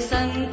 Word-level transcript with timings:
سنگ 0.00 0.51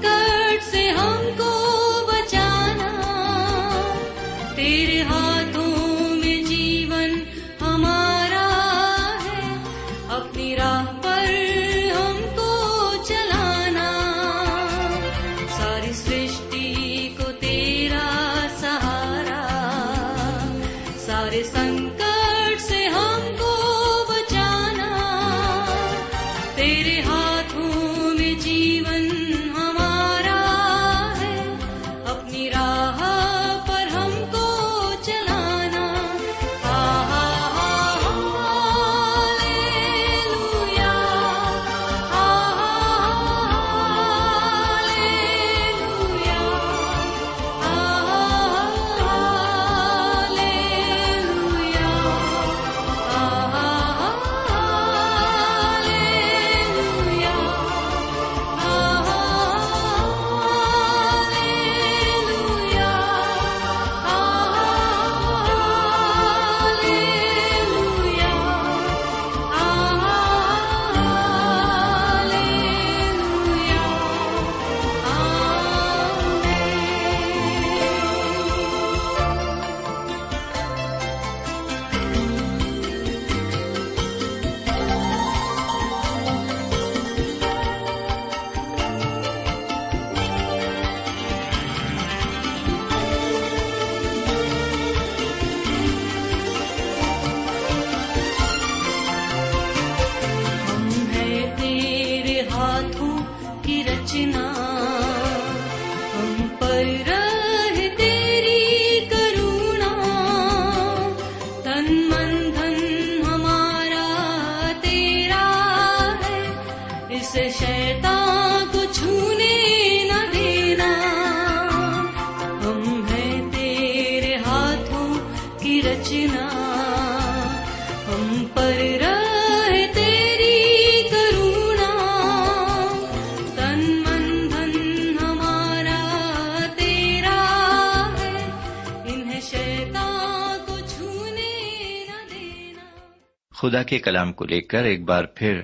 خدا 143.70 143.84
کے 143.84 144.00
کلام 144.00 144.34
کو 144.34 144.46
لے 144.46 144.62
کر 144.62 144.84
ایک 144.84 145.04
بار 145.04 145.24
پھر 145.24 145.62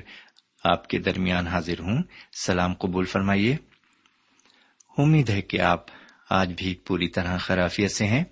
آپ 0.64 0.88
کے 0.88 1.00
درمیان 1.00 1.48
حاضر 1.48 1.80
ہوں۔ 1.80 2.04
سلام 2.42 2.74
قبول 2.74 3.06
فرمائیے۔ 3.06 3.56
امید 4.98 5.30
ہے 5.30 5.42
کہ 5.42 5.62
آپ 5.62 5.86
آج 6.30 6.54
بھی 6.58 6.76
پوری 6.76 7.08
طرح 7.08 7.38
خرافیت 7.38 7.92
سے 7.92 8.06
ہیں 8.06 8.24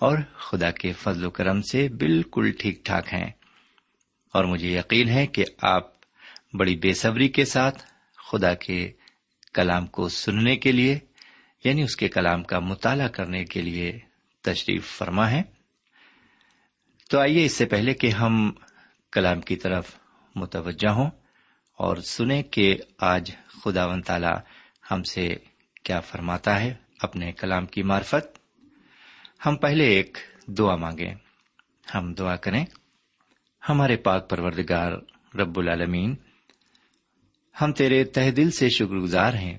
اور 0.00 0.18
خدا 0.36 0.70
کے 0.70 0.92
فضل 0.92 1.24
و 1.24 1.30
کرم 1.30 1.62
سے 1.62 1.88
بالکل 1.88 2.52
ٹھیک 2.58 2.84
ٹھاک 2.84 3.14
ہیں۔ 3.14 3.30
اور 4.34 4.44
مجھے 4.44 4.78
یقین 4.78 5.08
ہے 5.08 5.26
کہ 5.26 5.44
آپ 5.62 5.84
بڑی 6.52 6.76
بے 6.76 6.92
صبری 6.92 7.28
کے 7.28 7.44
ساتھ 7.44 7.82
خدا 8.32 8.54
کے 8.54 8.92
کلام 9.54 9.86
کو 9.86 10.08
سننے 10.08 10.56
کے 10.56 10.72
لیے 10.72 10.98
یعنی 11.64 11.82
اس 11.82 11.96
کے 11.96 12.08
کلام 12.08 12.42
کا 12.42 12.58
مطالعہ 12.58 13.08
کرنے 13.08 13.44
کے 13.44 13.62
لیے 13.62 13.98
تشریف 14.42 14.86
فرما 14.86 15.30
ہے 15.30 15.42
تو 17.10 17.20
آئیے 17.20 17.44
اس 17.44 17.52
سے 17.52 17.66
پہلے 17.66 17.94
کہ 17.94 18.10
ہم 18.10 18.52
کلام 19.16 19.40
کی 19.40 19.56
طرف 19.56 19.98
متوجہ 20.34 20.88
ہوں 20.88 21.10
اور 21.78 21.96
سنیں 21.96 22.42
کہ 22.42 22.76
آج 22.98 23.30
خدا 23.62 23.86
و 23.86 24.00
تعالی 24.00 24.32
ہم 24.90 25.02
سے 25.02 25.36
کیا 25.82 26.00
فرماتا 26.00 26.60
ہے 26.60 26.74
اپنے 27.00 27.32
کلام 27.32 27.66
کی 27.66 27.82
مارفت 27.82 28.38
ہم 29.46 29.56
پہلے 29.56 29.84
ایک 29.84 30.18
دعا 30.46 30.76
مانگیں۔ 30.76 31.14
ہم 31.94 32.14
دعا 32.14 32.36
کریں۔ 32.36 32.64
ہمارے 33.68 33.96
پاک 33.96 34.30
پروردگار 34.30 34.92
رب 35.36 35.58
العالمین، 35.58 36.14
ہم 37.60 37.72
تیرے 37.72 38.04
تہ 38.04 38.30
دل 38.30 38.50
سے 38.50 38.68
شکر 38.68 38.94
گزار 38.94 39.34
ہیں 39.34 39.58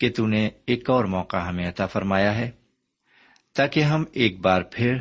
کہ 0.00 0.10
تو 0.16 0.26
نے 0.26 0.48
ایک 0.66 0.90
اور 0.90 1.04
موقع 1.04 1.36
ہمیں 1.36 1.68
عطا 1.68 1.86
فرمایا 1.86 2.34
ہے، 2.34 2.50
تاکہ 3.54 3.80
ہم 3.80 4.04
ایک 4.12 4.40
بار 4.40 4.62
پھر 4.62 4.96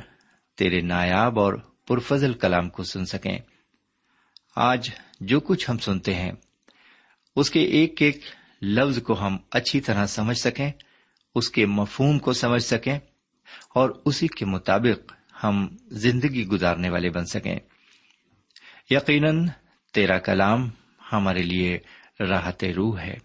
تیرے 0.57 0.81
نایاب 0.81 1.39
اور 1.39 1.53
پرفضل 1.88 2.33
کلام 2.33 2.69
کو 2.69 2.83
سن 2.83 3.06
سکیں۔ 3.06 3.38
آج 4.59 4.89
جو 5.21 5.39
کچھ 5.39 5.69
ہم 5.69 5.77
سنتے 5.77 6.15
ہیں، 6.15 6.31
اس 7.36 7.50
کے 7.50 7.59
ایک 7.59 8.01
ایک 8.01 8.21
لفظ 8.62 9.01
کو 9.01 9.19
ہم 9.19 9.38
اچھی 9.51 9.81
طرح 9.81 10.06
سمجھ 10.06 10.38
سکیں، 10.38 10.71
اس 11.36 11.50
کے 11.50 11.65
مفہوم 11.65 12.19
کو 12.19 12.33
سمجھ 12.33 12.63
سکیں، 12.63 13.00
اور 13.75 13.89
اسی 14.06 14.27
کے 14.27 14.45
مطابق 14.45 15.13
ہم 15.44 15.68
زندگی 15.88 16.48
گزارنے 16.48 16.89
والے 16.89 17.09
بن 17.09 17.25
سکیں۔ 17.25 17.59
یقیناً 18.89 19.48
تیرا 19.94 20.18
کلام 20.18 20.69
ہمارے 21.12 21.44
لیے 21.44 21.80
راحت 22.19 22.63
روح 22.63 23.00
ہے۔ 23.00 23.18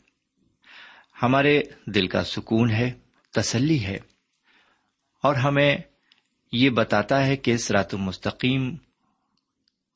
ہمارے 1.22 1.62
دل 1.86 2.08
کا 2.08 2.24
سکون 2.24 2.70
ہے، 2.70 2.90
تسلی 3.30 3.84
ہے، 3.84 3.98
اور 5.22 5.34
ہمیں 5.34 5.76
یہ 6.52 6.70
بتاتا 6.70 7.26
ہے 7.26 7.36
کہ 7.36 7.56
سرات 7.56 7.94
مستقیم 7.94 8.76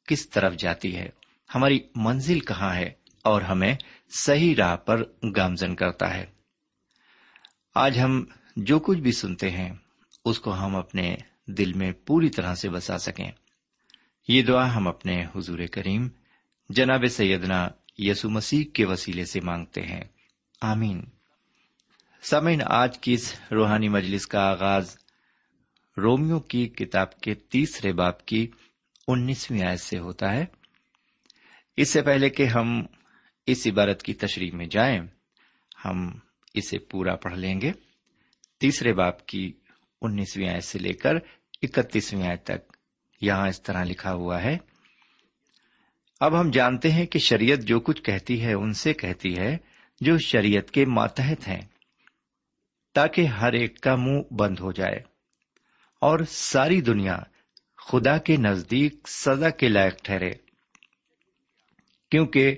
کس 0.08 0.30
طرف 0.30 0.56
جاتی 0.56 0.96
ہے۔ 0.96 1.08
ہماری 1.54 1.80
منزل 1.94 2.40
کہاں 2.40 2.74
ہے 2.74 2.90
اور 3.22 3.42
ہمیں 3.42 3.74
صحیح 4.18 4.54
راہ 4.58 4.76
پر 4.76 5.02
گامزن 5.36 5.74
کرتا 5.74 6.14
ہے۔ 6.14 6.26
آج 7.74 8.00
ہم 8.00 8.24
جو 8.56 8.78
کچھ 8.78 8.98
بھی 8.98 9.12
سنتے 9.12 9.50
ہیں، 9.50 9.72
اس 10.24 10.40
کو 10.40 10.54
ہم 10.54 10.76
اپنے 10.76 11.16
دل 11.46 11.72
میں 11.72 11.92
پوری 11.92 12.28
طرح 12.28 12.54
سے 12.54 12.70
بسا 12.70 12.98
سکیں۔ 12.98 13.30
یہ 14.28 14.42
دعا 14.42 14.76
ہم 14.76 14.88
اپنے 14.88 15.24
حضور 15.36 15.58
کریم، 15.72 16.08
جناب 16.68 17.04
سیدنا 17.10 17.68
یسو 17.98 18.30
مسیح 18.30 18.64
کے 18.74 18.84
وسیلے 18.84 19.24
سے 19.24 19.40
مانگتے 19.40 19.82
ہیں۔ 19.82 20.04
آمین۔ 20.60 21.04
سمین 22.22 22.60
آج 22.66 22.98
کی 22.98 23.12
اس 23.12 23.40
روحانی 23.52 23.88
مجلس 23.88 24.26
کا 24.26 24.40
آغاز 24.40 24.96
رومیو 25.98 26.40
کی 26.40 26.68
کتاب 26.68 27.20
کے 27.20 27.34
تیسرے 27.34 27.92
باپ 27.92 28.26
کی 28.26 28.50
انیسویں 29.08 29.62
آیت 29.62 29.80
سے 29.80 29.98
ہوتا 29.98 30.32
ہے۔ 30.32 30.44
اس 31.76 31.90
سے 31.90 32.02
پہلے 32.02 32.30
کہ 32.30 32.42
ہم 32.42 32.86
اس 33.46 33.66
عبارت 33.66 34.02
کی 34.02 34.14
تشریح 34.14 34.50
میں 34.52 34.66
جائیں، 34.66 35.00
ہم 35.84 36.18
اسے 36.54 36.78
پورا 36.78 37.16
پڑھ 37.16 37.38
لیں 37.38 37.60
گے۔ 37.60 37.72
تیسرے 38.60 38.92
باپ 38.92 39.26
کی 39.26 39.52
انیسویں 40.02 40.48
آیت 40.48 40.64
سے 40.64 40.78
لے 40.78 40.92
کر 40.92 41.14
اکتیسویں 41.62 42.28
آیت 42.28 42.44
تک 42.44 42.76
یہاں 43.20 43.48
اس 43.48 43.62
طرح 43.62 43.84
لکھا 43.84 44.12
ہوا 44.12 44.42
ہے۔ 44.42 44.58
اب 46.20 46.40
ہم 46.40 46.50
جانتے 46.50 46.92
ہیں 46.92 47.06
کہ 47.06 47.18
شریعت 47.18 47.58
جو 47.58 47.80
کچھ 47.80 48.02
کہتی 48.02 48.44
ہے، 48.44 48.52
ان 48.52 48.72
سے 48.72 48.92
کہتی 48.92 49.38
ہے 49.38 49.56
جو 50.00 50.18
شریعت 50.18 50.70
کے 50.70 50.84
ماتحت 50.86 51.48
ہیں، 51.48 51.60
تاکہ 52.94 53.26
ہر 53.26 53.52
ایک 53.52 53.80
کا 53.80 53.96
منہ 53.96 54.34
بند 54.34 54.58
ہو 54.60 54.72
جائے۔ 54.72 54.96
اور 56.00 56.18
ساری 56.28 56.80
دنیا 56.80 57.18
خدا 57.76 58.18
کے 58.18 58.36
نزدیک 58.36 59.08
سزا 59.08 59.50
کے 59.50 59.68
لائق 59.68 59.94
ٹھہرے۔ 60.02 60.32
کیونکہ 62.10 62.56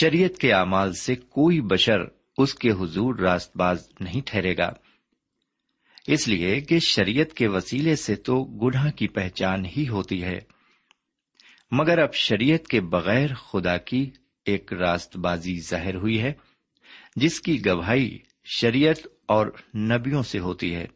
شریعت 0.00 0.38
کے 0.38 0.52
اعمال 0.52 0.92
سے 0.92 1.14
کوئی 1.14 1.60
بشر 1.60 1.98
اس 2.38 2.54
کے 2.54 2.70
حضور 2.70 3.14
راست 3.14 3.56
باز 3.56 3.88
نہیں 4.00 4.20
ٹھہرے 4.26 4.56
گا۔ 4.56 4.70
اس 6.06 6.28
لیے 6.28 6.60
کہ 6.60 6.78
شریعت 6.78 7.34
کے 7.34 7.46
وسیلے 7.48 7.96
سے 7.96 8.14
تو 8.14 8.44
گناہ 8.44 8.90
کی 8.90 9.08
پہچان 9.08 9.64
ہی 9.64 9.88
ہوتی 9.88 10.22
ہے۔ 10.22 10.38
مگر 11.70 11.98
اب 11.98 12.14
شریعت 12.14 12.68
کے 12.68 12.80
بغیر 12.80 13.34
خدا 13.34 13.76
کی 13.76 14.10
ایک 14.44 14.72
راست 14.72 15.16
بازی 15.16 15.60
ظاہر 15.60 15.94
ہوئی 15.94 16.22
ہے، 16.22 16.32
جس 17.16 17.40
کی 17.40 17.66
گواہی 17.66 18.18
شریعت 18.44 19.06
اور 19.28 19.46
نبیوں 19.76 20.22
سے 20.22 20.38
ہوتی 20.38 20.74
ہے۔ 20.74 20.86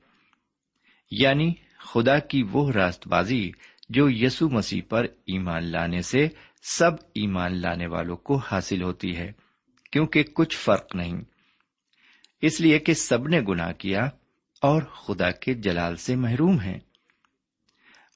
یعنی 1.11 1.53
خدا 1.79 2.19
کی 2.19 2.43
وہ 2.43 2.73
راست 2.73 3.09
بازی 3.09 3.51
جو 3.89 4.11
یسو 4.11 4.49
مسیح 4.49 4.83
پر 4.89 5.05
ایمان 5.05 5.65
لانے 5.65 6.03
سے 6.03 6.29
سب 6.63 6.91
ایمان 7.15 7.61
لانے 7.61 7.87
والوں 7.87 8.17
کو 8.17 8.37
حاصل 8.37 8.83
ہوتی 8.83 9.17
ہے، 9.17 9.33
کیونکہ 9.93 10.23
کچھ 10.23 10.57
فرق 10.57 10.95
نہیں۔ 10.95 11.23
اس 12.43 12.61
لیے 12.61 12.79
کہ 12.79 12.95
سب 12.95 13.29
نے 13.29 13.41
گنا 13.49 13.73
کیا 13.73 14.09
اور 14.63 14.83
خدا 14.83 15.31
کے 15.31 15.55
جلال 15.55 15.97
سے 15.97 16.17
محروم 16.17 16.61
ہے 16.61 16.79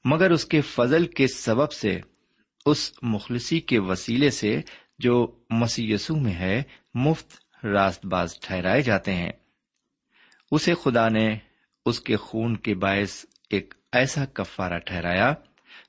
مگر 0.05 0.31
اس 0.31 0.45
کے 0.45 0.61
فضل 0.61 1.07
کے 1.07 1.27
سبب 1.27 1.71
سے، 1.71 1.99
اس 2.65 2.93
مخلصی 3.01 3.59
کے 3.59 3.79
وسیلے 3.79 4.29
سے 4.29 4.61
جو 4.99 5.39
مسیسو 5.49 6.15
میں 6.15 6.33
ہے، 6.33 6.63
مفت 6.93 7.31
راست 7.65 8.05
باز 8.05 8.39
ٹھہرائے 8.39 8.81
جاتے 8.81 9.13
ہیں۔ 9.13 9.31
اسے 10.51 10.73
خدا 10.73 11.09
نے 11.09 11.37
اس 11.85 11.99
کے 11.99 12.15
خون 12.15 12.57
کے 12.57 12.75
باعث 12.75 13.25
ایک 13.49 13.73
ایسا 13.91 14.25
کفارہ 14.25 14.79
ٹھہرایا 14.79 15.33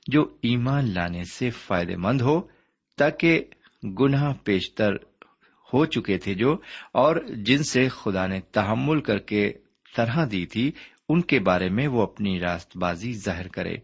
جو 0.07 0.37
ایمان 0.41 0.93
لانے 0.93 1.23
سے 1.23 1.49
فائدے 1.49 1.95
مند 1.95 2.21
ہو، 2.21 2.41
تاکہ 2.97 3.43
گناہ 3.99 4.33
پیشتر 4.43 4.93
ہو 5.73 5.85
چکے 5.85 6.17
تھے 6.17 6.33
جو، 6.33 6.57
اور 6.91 7.15
جن 7.15 7.63
سے 7.63 7.87
خدا 7.89 8.27
نے 8.27 8.39
تحمل 8.39 9.01
کر 9.01 9.19
کے 9.19 9.53
طرح 9.95 10.25
دی 10.31 10.45
تھی، 10.45 10.71
ان 11.09 11.21
کے 11.21 11.39
بارے 11.39 11.69
میں 11.69 11.87
وہ 11.87 12.01
اپنی 12.01 12.39
راست 12.39 12.77
بازی 12.77 13.13
ظاہر 13.13 13.47
کرے۔ 13.47 13.77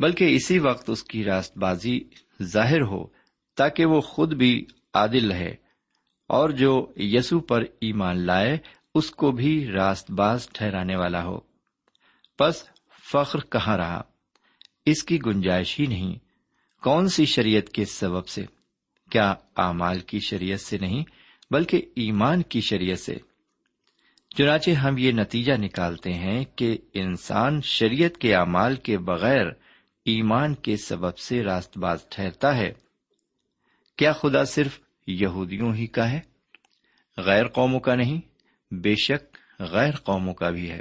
بلکہ 0.00 0.34
اسی 0.34 0.58
وقت 0.58 0.90
اس 0.90 1.04
کی 1.04 1.24
راست 1.24 1.58
بازی 1.58 2.00
ظاہر 2.42 2.82
ہو، 2.82 3.06
تاکہ 3.56 3.84
وہ 3.84 4.00
خود 4.00 4.34
بھی 4.34 4.66
عادل 4.94 5.30
رہے، 5.30 5.54
اور 6.28 6.50
جو 6.50 6.92
یسو 6.96 7.40
پر 7.40 7.62
ایمان 7.80 8.20
لائے، 8.20 8.58
اس 8.94 9.10
کو 9.10 9.32
بھی 9.32 9.66
راست 9.72 10.10
باز 10.10 10.48
ٹھہرانے 10.48 10.96
والا 10.96 11.24
ہو۔ 11.24 11.40
بس 12.40 12.64
فخر 13.12 13.38
کہاں 13.40 13.76
رہا؟ 13.76 14.02
اس 14.86 15.02
کی 15.02 15.18
گنجائش 15.26 15.80
ہی 15.80 15.86
نہیں۔ 15.86 16.18
کون 16.82 17.08
سی 17.08 17.24
شریعت 17.24 17.68
کے 17.68 17.84
سبب 17.84 18.26
سے؟ 18.26 18.44
کیا 19.10 19.34
اعمال 19.56 20.00
کی 20.00 20.18
شریعت 20.20 20.60
سے 20.60 20.78
نہیں، 20.78 21.04
بلکہ 21.50 21.82
ایمان 21.96 22.42
کی 22.42 22.60
شریعت 22.60 22.98
سے۔ 22.98 23.16
چنانچہ 24.36 24.70
ہم 24.70 24.98
یہ 24.98 25.12
نتیجہ 25.12 25.52
نکالتے 25.52 26.12
ہیں 26.12 26.44
کہ 26.56 26.78
انسان 26.94 27.60
شریعت 27.62 28.18
کے 28.18 28.34
اعمال 28.34 28.76
کے 28.76 28.98
بغیر 28.98 29.46
ایمان 30.04 30.54
کے 30.54 30.76
سبب 30.76 31.18
سے 31.18 31.42
راست 31.42 31.78
باز 31.78 31.98
ٹھہرتا 32.10 32.56
ہے۔ 32.56 32.72
کیا 33.96 34.12
خدا 34.12 34.44
صرف 34.44 34.80
یہودیوں 35.06 35.74
ہی 35.74 35.86
کا 35.86 36.10
ہے؟ 36.10 36.20
غیر 37.16 37.48
قوموں 37.48 37.80
کا 37.80 37.94
نہیں، 37.94 38.20
بے 38.74 38.94
شک 38.94 39.36
غیر 39.58 39.96
قوموں 39.96 40.34
کا 40.34 40.50
بھی 40.50 40.70
ہے۔ 40.70 40.80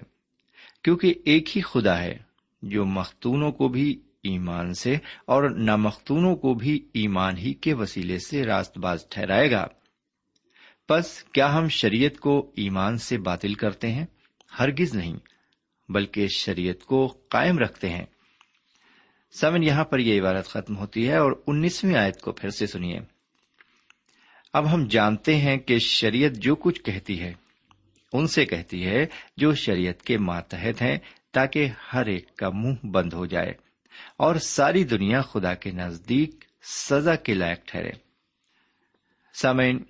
کیونکہ 0.84 1.14
ایک 1.26 1.58
ہی 1.58 1.62
خدا 1.62 2.00
ہے۔ 2.00 2.31
جو 2.62 2.86
مختونوں 2.86 3.52
کو 3.52 3.68
بھی 3.68 4.02
ایمان 4.24 4.74
سے 4.74 4.96
اور 5.26 5.50
نامختونوں 5.50 6.36
کو 6.36 6.54
بھی 6.54 6.88
ایمان 6.94 7.38
ہی 7.38 7.54
کے 7.54 7.74
وسیلے 7.74 8.20
سے 8.20 8.44
راست 8.44 8.78
باز 8.78 9.06
ٹھہرائے 9.10 9.52
گا۔ 9.52 9.68
بس 10.90 11.24
کیا 11.24 11.58
ہم 11.58 11.68
شریعت 11.68 12.20
کو 12.20 12.52
ایمان 12.56 12.98
سے 12.98 13.18
باطل 13.18 13.54
کرتے 13.54 13.92
ہیں؟ 13.92 14.06
ہرگز 14.60 14.96
نہیں، 14.96 15.18
بلکہ 15.90 16.28
شریعت 16.28 16.84
کو 16.84 17.08
قائم 17.08 17.60
رکھتے 17.60 17.90
ہیں۔ 17.90 18.06
سمن، 19.32 19.64
یہاں 19.64 19.84
پر 19.84 20.00
یہ 20.00 20.22
عبارت 20.22 20.48
ختم 20.48 20.78
ہوتی 20.78 21.08
ہے 21.08 21.16
اور 21.16 21.32
انیسویں 21.48 21.96
آیت 21.96 22.22
کو 22.22 22.32
پھر 22.32 22.50
سے 22.50 22.68
سنیے۔ 22.68 23.00
اب 24.54 24.74
ہم 24.74 24.88
جانتے 24.88 25.36
ہیں 25.36 25.58
کہ 25.58 25.80
شریعت 25.80 26.32
جو 26.32 26.56
کچھ 26.56 26.82
کہتی 26.82 27.20
ہے، 27.20 27.34
ان 28.14 28.28
سے 28.28 28.46
کہتی 28.46 28.86
ہے 28.86 29.06
جو 29.38 29.54
شریعت 29.54 30.02
کے 30.02 30.18
ماتحت 30.18 30.82
ہیں 30.82 30.98
تاکہ 31.32 31.68
ہر 31.94 32.06
ایک 32.06 32.36
کا 32.36 32.50
منہ 32.50 32.88
بند 32.88 33.14
ہو 33.14 33.26
جائے 33.26 33.54
اور 34.18 34.36
ساری 34.36 34.84
دنیا 34.84 35.22
خدا 35.22 35.54
کے 35.54 35.72
نزدیک 35.72 36.46
سزا 36.64 37.16
کے 37.16 37.34
لائق 37.34 37.60
ٹھہرے۔ 37.66 37.92
سامعین، 39.42 39.84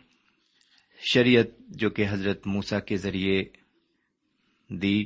شریعت 1.13 1.45
جو 1.69 1.89
کہ 1.89 2.05
حضرت 2.09 2.47
موسا 2.47 2.79
کے 2.79 2.97
ذریعے 2.97 3.43
دی، 4.69 5.05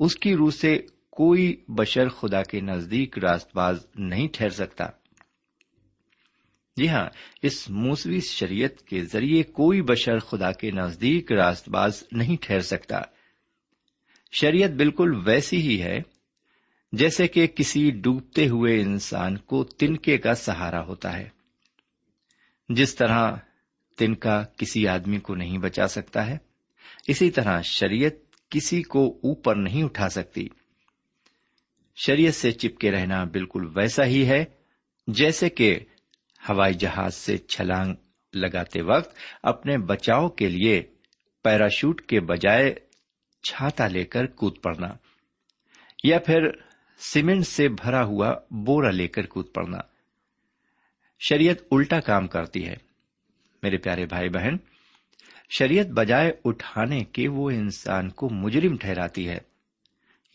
اس 0.00 0.16
کی 0.16 0.36
روح 0.36 0.50
سے 0.50 0.78
کوئی 1.10 1.56
بشر 1.68 2.08
خدا 2.08 2.42
کے 2.42 2.60
نزدیک 2.60 3.18
راست 3.18 3.54
باز 3.54 3.86
نہیں 3.94 4.28
ٹھہر 4.32 4.48
سکتا۔ 4.48 4.84
جی 6.76 6.88
ہاں 6.88 7.08
اس 7.42 7.70
موسوی 7.70 8.20
شریعت 8.20 8.82
کے 8.82 9.04
ذریعے 9.04 9.42
کوئی 9.42 9.82
بشر 9.82 10.18
خدا 10.18 10.52
کے 10.52 10.70
نزدیک 10.70 11.32
راست 11.32 11.68
باز 11.68 12.04
نہیں 12.12 12.36
ٹھہر 12.40 12.60
سکتا۔ 12.60 13.00
شریعت 14.40 14.70
بالکل 14.70 15.22
ویسی 15.24 15.56
ہی 15.56 15.82
ہے 15.82 15.98
جیسے 16.92 17.28
کہ 17.28 17.46
کسی 17.46 17.90
ڈوبتے 17.90 18.48
ہوئے 18.48 18.80
انسان 18.80 19.36
کو 19.36 19.64
تنکے 19.64 20.18
کا 20.18 20.34
سہارا 20.34 20.84
ہوتا 20.84 21.16
ہے۔ 21.18 21.28
جس 22.68 22.94
طرح 22.94 23.36
تنکا 23.96 24.42
کسی 24.56 24.88
آدمی 24.88 25.18
کو 25.18 25.34
نہیں 25.34 25.58
بچا 25.58 25.88
سکتا 25.88 26.26
ہے، 26.26 26.38
اسی 27.08 27.30
طرح 27.30 27.60
شریعت 27.60 28.12
کسی 28.50 28.82
کو 28.82 29.08
اوپر 29.08 29.56
نہیں 29.56 29.82
اٹھا 29.82 30.08
سکتی۔ 30.08 30.48
شریعت 31.96 32.34
سے 32.34 32.50
چپکے 32.50 32.90
رہنا 32.90 33.24
بالکل 33.24 33.66
ویسا 33.76 34.04
ہی 34.04 34.28
ہے 34.28 34.44
جیسے 35.06 35.48
کہ 35.48 35.78
ہوائی 36.48 36.74
جہاز 36.74 37.14
سے 37.14 37.38
چھلانگ 37.38 37.94
لگاتے 38.34 38.82
وقت 38.82 39.16
اپنے 39.42 39.78
بچاؤ 39.78 40.28
کے 40.28 40.48
لیے 40.48 40.82
پیراشوٹ 41.44 42.02
کے 42.02 42.20
بجائے 42.20 42.74
چھاتا 43.42 43.88
لے 43.88 44.04
کر 44.04 44.26
کود 44.26 44.62
پڑنا، 44.62 44.88
یا 46.04 46.18
پھر 46.18 46.50
سیمنٹ 46.98 47.46
سے 47.46 47.68
بھرا 47.68 48.04
ہوا 48.04 48.34
بورا 48.50 48.90
لے 48.90 49.08
کر 49.08 49.26
کود 49.26 49.52
پڑنا۔ 49.54 49.78
شریعت 51.20 51.56
الٹا 51.70 52.00
کام 52.00 52.26
کرتی 52.26 52.68
ہے۔ 52.68 52.76
میرے 53.62 53.76
پیارے 53.76 54.06
بھائی 54.06 54.28
بہن، 54.28 54.56
شریعت 55.50 55.86
بجائے 55.86 56.32
اٹھانے 56.44 57.04
کے 57.04 57.28
وہ 57.28 57.50
انسان 57.50 58.10
کو 58.10 58.28
مجرم 58.28 58.76
ٹھہراتی 58.76 59.28
ہے۔ 59.28 59.38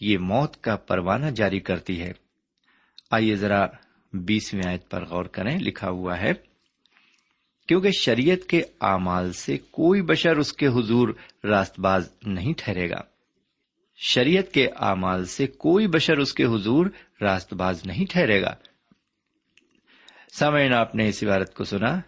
یہ 0.01 0.17
موت 0.17 0.63
کا 0.63 0.75
پروانہ 0.75 1.25
جاری 1.25 1.59
کرتی 1.59 2.01
ہے۔ 2.01 2.11
آئیے 3.11 3.35
ذرا 3.35 3.65
بیسویں 4.13 4.67
آیت 4.67 4.89
پر 4.89 5.05
غور 5.05 5.25
کریں، 5.25 5.59
لکھا 5.59 5.89
ہوا 5.89 6.19
ہے 6.19 6.31
کیونکہ 7.67 7.89
شریعت 7.91 8.49
کے 8.49 8.63
اعمال 8.81 9.33
سے 9.33 9.57
کوئی 9.57 10.01
بشر 10.01 10.37
اس 10.37 10.53
کے 10.53 10.67
حضور 10.67 11.09
راست 11.43 11.79
باز 11.79 12.09
نہیں 12.23 12.53
ٹھہرے 12.57 12.89
گا۔ 12.89 13.01
شریعت 13.95 14.53
کے 14.53 14.67
اعمال 14.67 15.25
سے 15.25 15.47
کوئی 15.47 15.87
بشر 15.87 16.17
اس 16.17 16.33
کے 16.33 16.43
حضور 16.43 16.85
راست 17.21 17.53
باز 17.53 17.81
نہیں 17.85 18.05
ٹھہرے 18.11 18.41
گا۔ 18.41 18.55
سامعین، 20.39 20.73
آپ 20.73 20.95
نے 20.95 21.09
اس 21.09 21.23
عبارت 21.23 21.53
کو 21.53 21.63
سنا۔ 21.63 21.99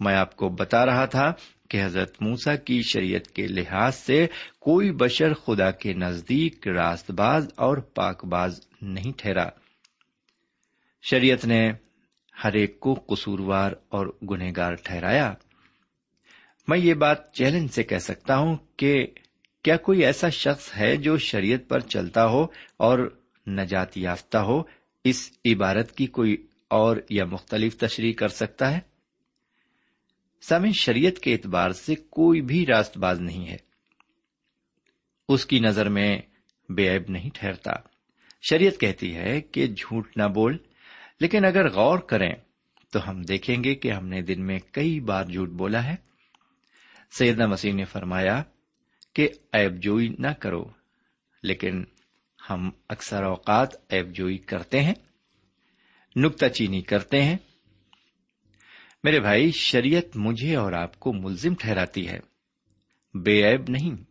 میں 0.00 0.14
آپ 0.14 0.36
کو 0.36 0.48
بتا 0.48 0.86
رہا 0.86 1.04
تھا 1.04 1.32
کہ 1.70 1.84
حضرت 1.84 2.22
موسا 2.22 2.56
کی 2.56 2.82
شریعت 2.82 3.30
کے 3.30 3.46
لحاظ 3.46 3.94
سے 3.94 4.26
کوئی 4.58 4.90
بشر 4.90 5.34
خدا 5.34 5.70
کے 5.70 5.92
نزدیک 5.92 6.68
راست 6.68 7.10
باز 7.10 7.48
اور 7.56 7.76
پاک 7.76 8.24
باز 8.24 8.60
نہیں 8.82 9.12
ٹھہرا۔ 9.16 9.48
شریعت 11.02 11.44
نے 11.44 11.72
ہر 12.44 12.52
ایک 12.52 12.80
کو 12.80 12.94
قصوروار 12.94 13.72
اور 13.88 14.06
گنہگار 14.30 14.74
ٹھہرایا۔ 14.74 15.34
میں 16.68 16.78
یہ 16.78 16.94
بات 16.94 17.34
چیلنج 17.34 17.70
سے 17.70 17.82
کہہ 17.82 17.98
سکتا 17.98 18.36
ہوں 18.36 18.56
کہ 18.76 19.06
کیا 19.62 19.76
کوئی 19.76 20.04
ایسا 20.04 20.28
شخص 20.28 20.76
ہے 20.76 20.96
جو 20.96 21.16
شریعت 21.16 21.68
پر 21.68 21.80
چلتا 21.80 22.26
ہو 22.26 22.42
اور 22.76 23.20
نجات 23.46 23.98
یافتہ 23.98 24.38
ہو؟ 24.38 24.62
اس 25.04 25.32
عبارت 25.44 25.96
کی 25.96 26.06
کوئی 26.06 26.46
اور 26.68 26.96
یا 27.10 27.24
مختلف 27.24 27.76
تشریح 27.76 28.12
کر 28.12 28.28
سکتا 28.28 28.72
ہے؟ 28.72 28.80
سامع 30.40 30.68
شریعت 30.80 31.18
کے 31.18 31.32
اعتبار 31.32 31.70
سے 31.70 31.94
کوئی 31.94 32.40
بھی 32.40 32.66
راست 32.66 32.98
باز 32.98 33.20
نہیں 33.20 33.48
ہے۔ 33.48 33.56
اس 35.28 35.46
کی 35.46 35.58
نظر 35.58 35.88
میں 35.88 36.18
بے 36.68 36.92
عیب 36.92 37.02
نہیں 37.08 37.30
ٹھہرتا۔ 37.34 37.72
شریعت 38.50 38.80
کہتی 38.80 39.16
ہے 39.16 39.40
کہ 39.40 39.66
جھوٹ 39.66 40.16
نہ 40.16 40.22
بول 40.22 40.56
لیکن 41.20 41.44
اگر 41.44 41.68
غور 41.68 41.98
کریں 41.98 42.34
تو 42.92 43.10
ہم 43.10 43.22
دیکھیں 43.22 43.64
گے 43.64 43.74
کہ 43.74 43.92
ہم 43.92 44.08
نے 44.08 44.22
دن 44.22 44.46
میں 44.46 44.58
کئی 44.72 45.00
بار 45.00 45.24
جھوٹ 45.24 45.48
بولا 45.48 45.84
ہے۔ 45.84 45.94
سیدنا 47.10 47.46
مسیح 47.46 47.72
نے 47.72 47.84
فرمایا 47.84 48.42
کہ 49.14 49.28
ایب 49.52 49.82
جوئی 49.82 50.14
نہ 50.18 50.32
کرو، 50.40 50.64
لیکن 51.42 51.84
ہم 52.50 52.70
اکثر 52.88 53.22
اوقات 53.22 53.68
ایب 53.88 54.14
جوئی 54.14 54.38
کرتے 54.38 54.82
ہیں 54.82 54.94
نکتا 56.16 56.48
چینی 56.48 56.82
کرتے 56.82 57.22
ہیں۔ 57.22 57.36
میرے 59.04 59.20
بھائی، 59.20 59.50
شریعت 59.50 60.16
مجھے 60.16 60.56
اور 60.56 60.72
آپ 60.72 61.00
کو 61.00 61.12
ملزم 61.12 61.54
ٹھہراتی 61.54 62.08
ہے۔ 62.08 62.18
بے 63.14 63.50
عیب 63.50 63.64
نہیں۔ 63.68 64.04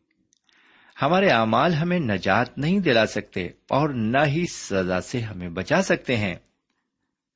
ہمارے 1.02 1.30
اعمال 1.30 1.74
ہمیں 1.74 2.00
نجات 2.00 2.58
نہیں 2.58 2.80
دلا 2.80 3.06
سکتے 3.06 3.46
اور 3.46 3.90
نہ 3.90 4.26
ہی 4.26 4.46
سزا 4.46 5.02
سے 5.02 5.20
ہمیں 5.20 5.50
بچا 5.50 5.82
سکتے 5.82 6.18
ہیں۔ 6.18 6.36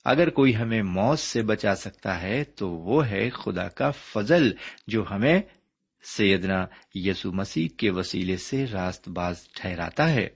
اگر 0.06 0.30
کوئی 0.30 0.56
ہمیں 0.56 0.82
موت 0.82 1.20
سے 1.20 1.44
بچا 1.44 1.76
سکتا 1.76 2.22
ہے، 2.22 2.44
تو 2.44 2.70
وہ 2.70 3.08
ہے 3.08 3.30
خدا 3.30 3.68
کا 3.68 3.92
فضل، 3.92 4.52
جو 4.88 5.06
ہمیں 5.12 5.42
سیدنا 6.04 6.66
یسو 6.96 7.32
مسیح 7.32 7.68
کے 7.78 7.90
وسیلے 7.90 8.38
سے 8.38 8.66
راست 8.66 9.10
باز 9.10 9.48
ٹھہراتا 9.50 10.14
ہے۔ 10.14 10.28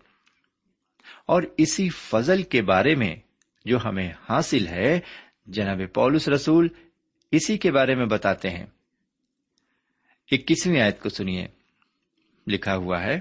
اور 1.25 1.43
اسی 1.57 1.89
فضل 1.89 2.43
کے 2.43 2.61
بارے 2.61 2.95
میں 2.95 3.15
جو 3.65 3.77
ہمیں 3.85 4.11
حاصل 4.29 4.67
ہے، 4.67 4.99
جناب 5.45 5.81
پولس 5.93 6.29
رسول 6.29 6.67
اسی 7.31 7.57
کے 7.57 7.71
بارے 7.71 7.95
میں 7.95 8.05
بتاتے 8.05 8.49
ہیں۔ 8.49 8.65
اکیسویں 10.31 10.81
آیت 10.81 11.01
کو 11.01 11.09
سنیے۔ 11.09 11.47
لکھا 12.47 12.75
ہوا 12.75 13.03
ہے 13.03 13.19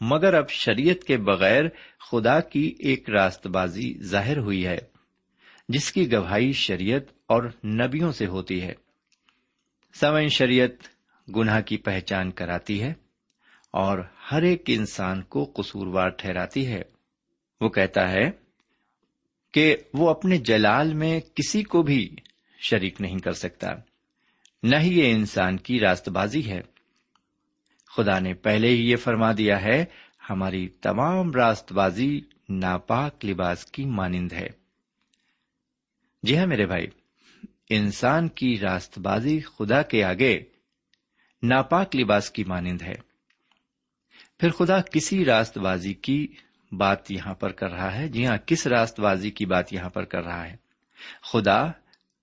مگر 0.00 0.34
اب 0.34 0.48
شریعت 0.48 1.04
کے 1.04 1.16
بغیر 1.16 1.64
خدا 2.10 2.40
کی 2.40 2.74
ایک 2.78 3.10
راست 3.10 3.46
بازی 3.46 3.98
ظاہر 4.02 4.38
ہوئی 4.38 4.66
ہے، 4.66 4.78
جس 5.68 5.92
کی 5.92 6.12
گواہی 6.12 6.52
شریعت 6.52 7.02
اور 7.26 7.66
نبیوں 7.66 8.12
سے 8.12 8.26
ہوتی 8.26 8.62
ہے۔ 8.62 8.72
سمن 9.94 10.28
شریعت 10.28 10.70
گناہ 11.36 11.60
کی 11.60 11.76
پہچان 11.76 12.30
کراتی 12.30 12.82
ہے 12.82 12.92
اور 13.70 13.98
ہر 14.32 14.42
ایک 14.42 14.62
انسان 14.66 15.22
کو 15.22 15.52
قصوروار 15.56 16.08
ٹھہراتی 16.08 16.66
ہے۔ 16.66 16.82
وہ 17.60 17.68
کہتا 17.68 18.10
ہے 18.10 18.30
کہ 19.52 19.76
وہ 19.94 20.10
اپنے 20.10 20.38
جلال 20.38 20.94
میں 20.94 21.20
کسی 21.20 21.62
کو 21.62 21.82
بھی 21.82 22.16
شریک 22.58 23.00
نہیں 23.00 23.18
کر 23.18 23.32
سکتا۔ 23.32 23.68
نہ 24.62 24.76
ہی 24.76 25.00
یہ 25.00 25.14
انسان 25.14 25.56
کی 25.56 25.80
راست 25.80 26.08
بازی 26.08 26.50
ہے۔ 26.50 26.60
خدا 27.96 28.18
نے 28.18 28.34
پہلے 28.34 28.68
ہی 28.68 28.90
یہ 28.90 28.96
فرما 28.96 29.32
دیا 29.32 29.62
ہے، 29.62 29.84
ہماری 30.30 30.68
تمام 30.68 31.32
راست 31.32 31.72
بازی 31.72 32.20
ناپاک 32.48 33.24
لباس 33.24 33.66
کی 33.66 33.84
مانند 33.84 34.32
ہے۔ 34.32 34.46
جی 36.22 36.38
ہاں 36.38 36.46
میرے 36.46 36.66
بھائی، 36.66 36.86
انسان 37.70 38.28
کی 38.28 38.58
راست 38.58 38.98
بازی 38.98 39.40
خدا 39.40 39.82
کے 39.82 40.04
آگے 40.04 40.40
ناپاک 41.42 41.96
لباس 41.96 42.30
کی 42.30 42.44
مانند 42.44 42.82
ہے۔ 42.82 42.94
پھر 44.40 44.50
خدا 44.50 44.80
کسی 44.80 45.24
راست 45.24 45.58
بازی 45.58 45.94
کی 45.94 46.26
بات 46.72 47.10
یہاں 47.10 47.34
پر 47.34 47.52
کر 47.52 47.70
رہا 47.70 47.94
ہے؟ 47.94 48.08
جی 48.08 48.26
ہاں 48.26 48.36
کس 48.46 48.66
راست 48.66 49.00
بازی 49.00 49.30
کی 49.30 49.46
بات 49.46 49.72
یہاں 49.72 49.90
پر 49.90 50.04
کر 50.04 50.24
رہا 50.24 50.46
ہے؟ 50.46 50.56
خدا 51.32 51.66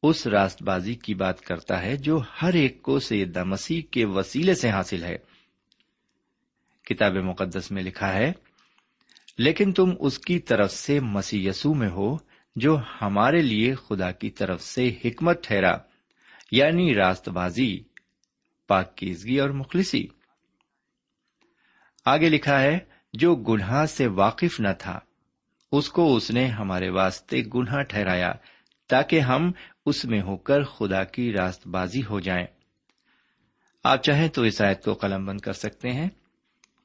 اس 0.03 0.27
راست 0.27 0.63
بازی 0.63 0.95
کی 0.95 1.13
بات 1.13 1.41
کرتا 1.41 1.81
ہے 1.81 1.97
جو 1.97 2.21
ہر 2.41 2.53
ایک 2.53 2.81
کو 2.81 2.99
سیدہ 2.99 3.43
مسیح 3.43 3.81
کے 3.91 4.05
وسیلے 4.05 4.53
سے 4.53 4.69
حاصل 4.69 5.03
ہے۔ 5.03 5.17
کتاب 6.85 7.15
مقدس 7.15 7.71
میں 7.71 7.83
لکھا 7.83 8.13
ہے، 8.13 8.31
لیکن 9.37 9.73
تم 9.73 9.93
اس 9.99 10.19
کی 10.19 10.39
طرف 10.39 10.71
سے 10.71 10.99
مسی 10.99 11.47
یسو 11.47 11.73
میں 11.73 11.89
ہو، 11.89 12.17
جو 12.55 12.77
ہمارے 13.01 13.41
لیے 13.41 13.75
خدا 13.75 14.11
کی 14.11 14.29
طرف 14.29 14.61
سے 14.61 14.89
حکمت 15.05 15.43
ٹھہرا 15.43 15.77
یعنی 16.51 16.95
راست 16.95 17.29
بازی 17.29 17.83
پاکیزگی 18.67 19.39
اور 19.39 19.49
مخلصی۔ 19.49 20.07
آگے 22.05 22.29
لکھا 22.29 22.61
ہے، 22.61 22.79
جو 23.13 23.35
گناہ 23.35 23.85
سے 23.85 24.07
واقف 24.07 24.59
نہ 24.59 24.73
تھا، 24.79 24.99
اس 25.71 25.89
کو 25.89 26.15
اس 26.15 26.31
نے 26.31 26.47
ہمارے 26.47 26.89
واسطے 26.89 27.43
گناہ 27.55 27.81
ٹھہرایا، 27.81 28.31
تاکہ 28.87 29.19
ہم 29.19 29.51
اس 29.85 30.05
میں 30.05 30.21
ہو 30.21 30.37
کر 30.37 30.63
خدا 30.63 31.03
کی 31.03 31.33
راست 31.33 31.67
بازی 31.67 32.01
ہو 32.09 32.19
جائیں۔ 32.19 32.47
آپ 33.83 34.03
چاہیں 34.03 34.27
تو 34.27 34.41
اس 34.41 34.61
آیت 34.61 34.83
کو 34.83 34.93
قلم 34.93 35.25
بند 35.25 35.41
کر 35.41 35.53
سکتے 35.53 35.91
ہیں۔ 35.91 36.09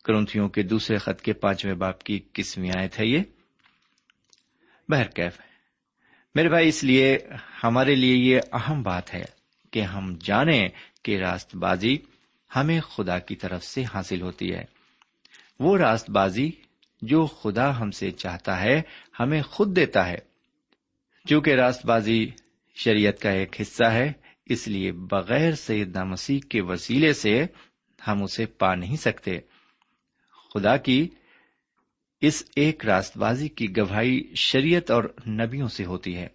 کرنتھیوں 0.05 0.49
کے 0.49 0.63
دوسرے 0.63 0.99
خط 0.99 1.21
کے 1.21 1.33
پانچویں 1.33 1.75
باپ 1.75 2.03
کی 2.03 2.21
کسویں 2.33 2.71
آیت 2.79 3.01
ہے 3.01 3.07
یہ۔ 3.07 3.19
بہرکیف 4.89 5.39
میرے 6.35 6.49
بھائی، 6.49 6.69
اس 6.69 6.85
لیے 6.85 7.19
ہمارے 7.65 7.95
لیے 7.95 8.17
یہ 8.17 8.41
اہم 8.53 8.83
بات 8.83 9.15
ہے 9.15 9.25
کہ 9.71 9.83
ہم 9.83 10.17
جانیں 10.21 10.69
کہ 11.03 11.19
راست 11.19 11.57
بازی 11.57 11.99
ہمیں 12.57 12.81
خدا 12.81 13.19
کی 13.19 13.37
طرف 13.37 13.65
سے 13.65 13.85
حاصل 13.95 14.23
ہوتی 14.23 14.55
ہے۔ 14.55 14.65
وہ 15.61 15.79
راست 15.79 16.11
بازی 16.11 16.51
جو 17.03 17.27
خدا 17.27 17.81
ہم 17.81 17.91
سے 17.91 18.11
چاہتا 18.11 18.61
ہے، 18.61 18.83
ہمیں 19.21 19.43
خود 19.43 19.77
دیتا 19.77 20.09
ہے۔ 20.09 20.19
چونکہ 21.29 21.51
راست 21.51 21.87
بازی 21.87 22.31
شریعت 22.75 23.21
کا 23.21 23.31
ایک 23.31 23.61
حصہ 23.61 23.85
ہے، 23.85 24.13
اس 24.47 24.69
لیے 24.69 24.93
بغیر 24.93 25.55
سیدنا 25.55 26.05
مسیح 26.05 26.41
کے 26.49 26.61
وسیلے 26.61 27.13
سے 27.13 27.47
ہم 28.07 28.23
اسے 28.23 28.47
پا 28.47 28.75
نہیں 28.75 28.97
سکتے۔ 28.97 29.39
خدا 30.55 30.77
کی 30.77 31.09
اس 32.21 32.45
ایک 32.57 32.85
راست 32.85 33.19
بازی 33.19 33.49
کی 33.49 33.77
گواہی 33.77 34.35
شریعت 34.35 34.91
اور 34.91 35.05
نبیوں 35.27 35.69
سے 35.69 35.85
ہوتی 35.85 36.17
ہے۔ 36.17 36.29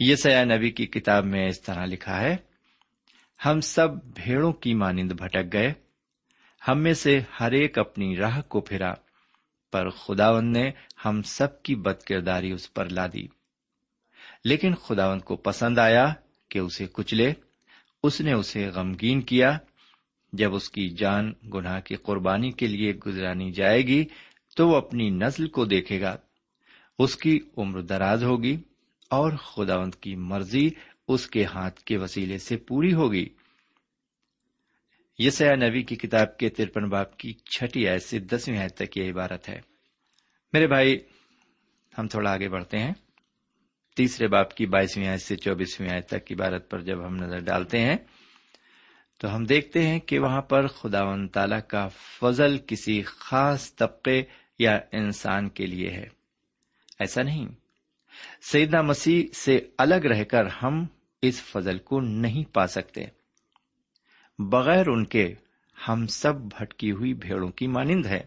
یہ 0.00 0.16
سیا 0.16 0.44
نبی 0.44 0.70
کی 0.70 0.86
کتاب 0.86 1.24
میں 1.24 1.48
اس 1.48 1.60
طرح 1.60 1.86
لکھا 1.86 2.20
ہے، 2.20 2.36
ہم 3.44 3.60
سب 3.60 3.88
بھیڑوں 4.04 4.52
کی 4.52 4.74
مانند 4.74 5.12
بھٹک 5.12 5.52
گئے، 5.52 5.72
ہم 6.68 6.78
میں 6.78 6.94
سے 6.94 7.20
ہر 7.40 7.52
ایک 7.52 7.78
اپنی 7.78 8.16
راہ 8.16 8.40
کو 8.40 8.60
پھرا، 8.60 8.94
پر 9.72 9.90
خداون 9.90 10.52
نے 10.52 10.70
ہم 11.04 11.22
سب 11.22 11.62
کی 11.62 11.74
بد 11.74 12.02
کرداری 12.02 12.50
اس 12.50 12.74
پر 12.74 12.88
لا 12.88 13.06
دی۔ 13.06 13.26
لیکن 14.44 14.74
خداون 14.74 15.20
کو 15.20 15.36
پسند 15.36 15.78
آیا 15.78 16.12
کہ 16.48 16.58
اسے 16.58 16.86
کچلے، 16.92 17.32
اس 18.02 18.20
نے 18.20 18.32
اسے 18.32 18.66
غمگین 18.66 19.20
کیا 19.20 19.58
جب 20.36 20.54
اس 20.54 20.70
کی 20.70 20.88
جان 20.88 21.32
گناہ 21.54 21.80
کی 21.80 21.94
قربانی 21.94 22.52
کے 22.52 22.66
لیے 22.66 22.92
گزرانی 22.92 23.52
جائے 23.52 23.82
گی، 23.82 24.04
تو 24.56 24.68
وہ 24.68 24.76
اپنی 24.76 25.10
نسل 25.10 25.46
کو 25.48 25.64
دیکھے 25.64 26.00
گا۔ 26.00 26.16
اس 26.98 27.16
کی 27.16 27.38
عمر 27.56 27.80
دراز 27.80 28.24
ہوگی 28.24 28.56
اور 29.10 29.32
خداوند 29.32 29.94
کی 29.94 30.16
مرضی 30.16 30.70
اس 31.08 31.26
کے 31.26 31.44
ہاتھ 31.44 31.80
کے 31.80 31.96
وسیلے 31.96 32.38
سے 32.38 32.56
پوری 32.56 32.94
ہوگی۔ 32.94 33.28
یہ 35.18 35.30
سیا 35.30 35.54
نبی 35.54 35.82
کی 35.82 35.96
کتاب 35.96 36.38
کے 36.38 36.48
ترپن 36.48 36.88
باپ 36.88 37.16
کی 37.16 37.32
چھٹی 37.32 37.88
آیت 37.88 38.02
سے 38.02 38.18
دسویں 38.18 38.58
آیت 38.58 38.74
تک 38.74 38.98
یہ 38.98 39.10
عبارت 39.10 39.48
ہے۔ 39.48 39.60
میرے 40.52 40.66
بھائی، 40.66 40.98
ہم 41.98 42.06
تھوڑا 42.06 42.32
آگے 42.32 42.48
بڑھتے 42.48 42.78
ہیں۔ 42.78 42.92
تیسرے 43.96 44.28
باپ 44.28 44.54
کی 44.54 44.66
بائیسویں 44.66 45.08
آیت 45.08 45.22
سے 45.22 45.36
چوبیسویں 45.36 45.90
آیت 45.90 46.06
تک 46.06 46.26
کی 46.26 46.34
عبارت 46.34 46.70
پر 46.70 46.80
جب 46.80 47.06
ہم 47.06 47.16
نظر 47.16 47.38
ڈالتے 47.38 47.80
ہیں 47.80 47.96
تو 49.24 49.36
ہم 49.36 49.44
دیکھتے 49.44 49.86
ہیں 49.86 49.98
کہ 49.98 50.18
وہاں 50.18 50.40
پر 50.40 50.66
خدا 50.66 51.02
و 51.02 51.26
تعالی 51.26 51.60
کا 51.68 51.88
فضل 51.88 52.58
کسی 52.66 53.02
خاص 53.02 53.74
طبقے 53.74 54.22
یا 54.58 54.78
انسان 54.92 55.48
کے 55.48 55.66
لیے 55.66 55.90
ہے۔ 55.90 56.08
ایسا 56.98 57.22
نہیں۔ 57.22 57.48
سیدنا 58.42 58.82
مسیح 58.82 59.26
سے 59.34 59.60
الگ 59.78 59.94
رہ 59.94 60.24
کر 60.24 60.46
ہم 60.46 60.86
اس 61.22 61.42
فضل 61.42 61.78
کو 61.78 62.00
نہیں 62.00 62.54
پا 62.54 62.66
سکتے۔ 62.66 63.04
بغیر 64.38 64.88
ان 64.88 65.04
کے 65.04 65.34
ہم 65.88 66.06
سب 66.06 66.34
بھٹکی 66.34 66.92
ہوئی 66.92 67.14
بھیڑوں 67.14 67.48
کی 67.48 67.66
مانند 67.66 68.06
ہے 68.06 68.20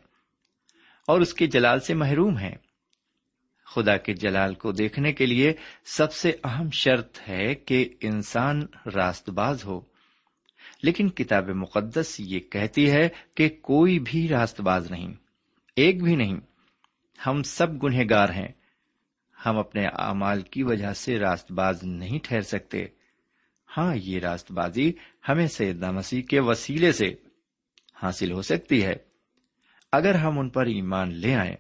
اور 1.08 1.22
اس 1.22 1.34
کے 1.34 1.48
جلال 1.48 1.80
سے 1.80 1.94
محروم 1.94 2.38
ہیں۔ 2.38 2.56
خدا 3.66 3.98
کے 3.98 4.14
جلال 4.14 4.54
کو 4.54 4.72
دیکھنے 4.72 5.14
کے 5.14 5.26
لیے 5.26 5.54
سب 5.86 6.14
سے 6.14 6.32
اہم 6.44 6.70
شرط 6.72 7.18
ہے 7.30 7.56
کہ 7.56 7.90
انسان 8.02 8.62
راست 8.96 9.30
باز 9.30 9.66
ہو۔ 9.66 9.97
لیکن 10.84 11.10
کتاب 11.10 11.50
مقدس 11.50 12.16
یہ 12.20 12.40
کہتی 12.40 12.92
ہے 12.92 13.10
کہ 13.36 13.50
کوئی 13.62 14.00
بھی 14.00 14.28
راست 14.28 14.62
باز 14.62 14.92
نہیں، 14.92 15.14
ایک 15.76 16.04
بھی 16.04 16.16
نہیں، 16.16 16.38
ہم 17.28 17.44
سب 17.44 17.84
گنہ 17.84 18.04
گار 18.10 18.30
ہیں۔ 18.30 18.48
ہم 19.46 19.58
اپنے 19.58 19.86
اعمال 19.86 20.42
کی 20.42 20.64
وجہ 20.64 20.94
سے 20.94 21.20
راست 21.20 21.52
باز 21.52 21.84
نہیں 21.84 22.20
ٹھہر 22.24 22.42
سکتے۔ 22.42 22.86
ہاں 23.78 23.96
یہ 23.96 24.20
راست 24.20 24.52
بازی 24.52 24.94
ہمیں 25.30 25.48
سیدنا 25.48 25.92
مسیح 25.92 26.22
کے 26.22 26.40
وسیلے 26.40 26.92
سے 26.92 27.16
حاصل 28.04 28.32
ہو 28.32 28.42
سکتی 28.42 28.86
ہے۔ 28.86 28.94
اگر 29.92 30.16
ہم 30.16 30.40
ان 30.40 30.50
پر 30.50 30.66
ایمان 30.66 31.14
لے 31.14 31.36
آئیں، 31.36 31.56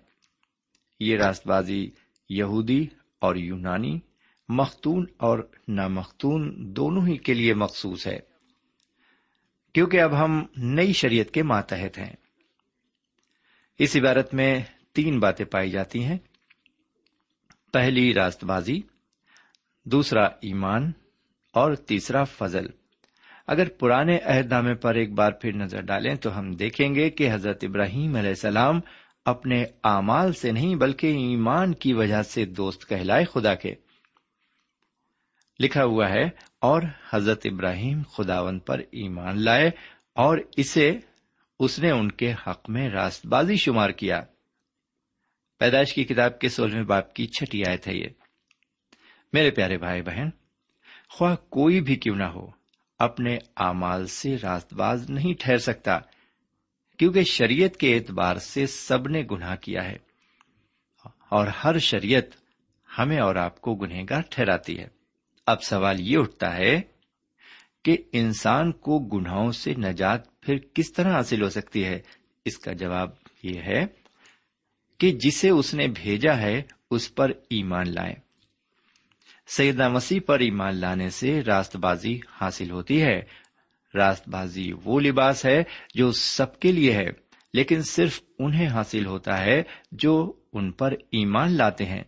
یہ 1.00 1.18
راست 1.18 1.48
بازی 1.48 1.92
یہودی 2.30 2.88
اور 3.20 3.36
یونانی، 3.36 4.00
مختون 4.50 5.06
اور 5.18 5.40
نامختون 5.68 6.54
دونوں 6.76 7.08
ہی 7.08 7.18
کے 7.18 7.34
لیے 7.34 7.54
مخصوص 7.54 8.08
ہے۔ 8.08 8.20
کیونکہ 9.74 10.02
اب 10.02 10.26
ہم 10.26 10.46
نئی 10.58 10.94
شریعت 10.94 11.32
کے 11.32 11.44
ماتحت 11.44 11.98
ہیں۔ 11.98 12.16
اس 13.80 13.96
عبارت 13.96 14.34
میں 14.34 14.60
تین 14.94 15.20
باتیں 15.20 15.46
پائی 15.46 15.70
جاتی 15.70 16.04
ہیں۔ 16.04 16.18
پہلی 17.74 18.14
راست 18.14 18.44
بازی 18.44 18.82
دوسرا 19.86 20.24
ایمان، 20.24 20.92
اور 21.54 21.76
تیسرا 21.76 22.24
فضل۔ 22.24 22.66
اگر 23.48 23.70
پرانے 23.70 24.20
عہد 24.20 24.52
نامے 24.52 24.74
پر 24.74 24.96
ایک 24.96 25.14
بار 25.14 25.32
پھر 25.32 25.54
نظر 25.54 25.82
ڈالیں 25.82 26.16
تو 26.16 26.40
ہم 26.40 26.52
دیکھیں 26.52 26.96
گے 26.96 27.10
کہ 27.10 27.34
حضرت 27.34 27.64
ابراہیم 27.64 28.16
علیہ 28.16 28.30
السلام 28.30 28.80
اپنے 29.26 29.64
اعمال 29.84 30.34
سے 30.34 30.52
نہیں 30.52 30.76
بلکہ 30.76 31.08
ایمان 31.08 31.74
کی 31.74 31.94
وجہ 31.94 32.22
سے 32.22 32.46
دوست 32.46 32.90
کہلائے 32.90 33.26
خدا 33.26 33.56
کے۔ 33.56 33.76
لکھا 35.60 35.84
ہوا 35.84 36.10
ہے، 36.10 36.24
اور 36.62 36.82
حضرت 37.10 37.46
ابراہیم 37.46 38.02
خداون 38.12 38.60
پر 38.60 38.80
ایمان 38.80 39.44
لائے، 39.44 39.70
اور 40.16 40.38
اسے، 40.58 40.90
اس 41.60 41.80
نے 41.80 41.92
ان 41.92 42.12
کے 42.12 42.32
حق 42.48 42.70
میں 42.70 42.90
راست 42.90 43.26
بازی 43.28 43.56
شمار 43.56 43.90
کیا۔ 43.92 44.22
پیدائش 45.62 45.94
کی 45.94 46.04
کتاب 46.04 46.40
کے 46.40 46.50
سولہویں 46.50 46.84
باپ 46.84 47.14
کی 47.14 47.26
چھٹی 47.28 47.64
آئے 47.66 47.78
تھے 47.78 47.94
یہ۔ 47.94 48.10
میرے 49.34 49.52
پیارے 49.52 49.78
بھائی 49.78 50.02
بہن، 50.02 50.30
خواہ 51.10 51.36
کوئی 51.50 51.80
بھی 51.82 51.96
کیوں 51.96 52.16
نہ 52.16 52.24
ہو، 52.24 52.46
اپنے 53.00 53.38
اعمال 53.58 54.06
سے 54.08 54.36
راست 54.44 54.74
باز 54.74 55.10
نہیں 55.10 55.34
ٹھہر 55.40 55.58
سکتا، 55.58 55.98
کیونکہ 57.00 57.24
شریعت 57.24 57.78
کے 57.78 57.96
اعتبار 57.96 58.36
سے 58.36 58.66
سب 58.68 59.08
نے 59.08 59.24
گناہ 59.32 59.56
کیا 59.56 59.86
ہے، 59.86 59.98
اور 61.30 61.48
ہر 61.64 61.78
شریعت 61.80 62.36
ہمیں 62.90 63.20
اور 63.20 63.36
آپ 63.36 63.60
کو 63.62 63.76
گنہگار 63.76 64.22
ٹھہراتی 64.30 64.78
ہے۔ 64.80 64.88
اب 65.48 65.64
سوال 65.64 66.00
یہ 66.00 66.18
اٹھتا 66.18 66.58
ہے 66.58 66.82
کہ 67.86 67.98
انسان 68.12 68.72
کو 68.72 69.00
گناہوں 69.00 69.52
سے 69.52 69.74
نجات 69.74 70.42
پھر 70.42 70.56
کس 70.74 70.94
طرح 70.94 71.12
حاصل 71.12 71.44
ہو 71.44 71.50
سکتی 71.50 71.86
ہے؟ 71.86 72.00
اس 72.46 72.58
کا 72.58 72.74
جواب 72.74 73.10
یہ 73.44 73.62
ہے 73.62 73.86
کہ 74.98 75.12
جسے 75.12 75.50
اس 75.50 75.74
نے 75.74 75.88
بھیجا 75.88 76.38
ہے، 76.38 76.62
اس 76.92 77.16
پر 77.16 77.30
ایمان 77.30 77.90
لائیں۔ 77.90 78.16
سیدہ 79.48 79.90
مسیح 79.90 80.20
پر 80.26 80.40
ایمان 80.40 80.76
لانے 80.76 81.10
سے 81.10 81.42
راست 81.42 81.76
بازی 81.76 82.20
حاصل 82.42 82.72
ہوتی 82.72 83.02
ہے۔ 83.02 83.22
راست 83.96 84.30
بازی 84.30 84.72
وہ 84.84 85.00
لباس 85.00 85.46
ہے 85.46 85.64
جو 85.96 86.12
سب 86.12 86.60
کے 86.60 86.72
لیے 86.72 86.94
ہے، 86.94 87.10
لیکن 87.54 87.82
صرف 87.82 88.22
انہیں 88.40 88.68
حاصل 88.68 89.06
ہوتا 89.06 89.42
ہے 89.42 89.64
جو 89.92 90.34
ان 90.54 90.72
پر 90.72 90.92
ایمان 90.92 91.52
لاتے 91.52 91.86
ہیں۔ 91.86 92.04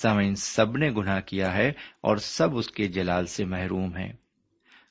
سامعین، 0.00 0.34
سب 0.34 0.76
نے 0.76 0.90
گناہ 0.90 1.20
کیا 1.20 1.54
ہے 1.54 1.68
اور 2.00 2.16
سب 2.16 2.56
اس 2.56 2.68
کے 2.68 2.88
جلال 2.88 3.26
سے 3.26 3.44
محروم 3.44 3.96
ہیں۔ 3.96 4.12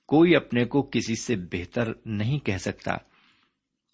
کوئی 0.06 0.36
اپنے 0.36 0.66
کو 0.66 0.82
کسی 0.82 1.16
سے 1.16 1.36
بہتر 1.36 1.88
نہیں 2.06 2.40
کہہ 2.40 2.58
سکتا۔ 2.58 2.98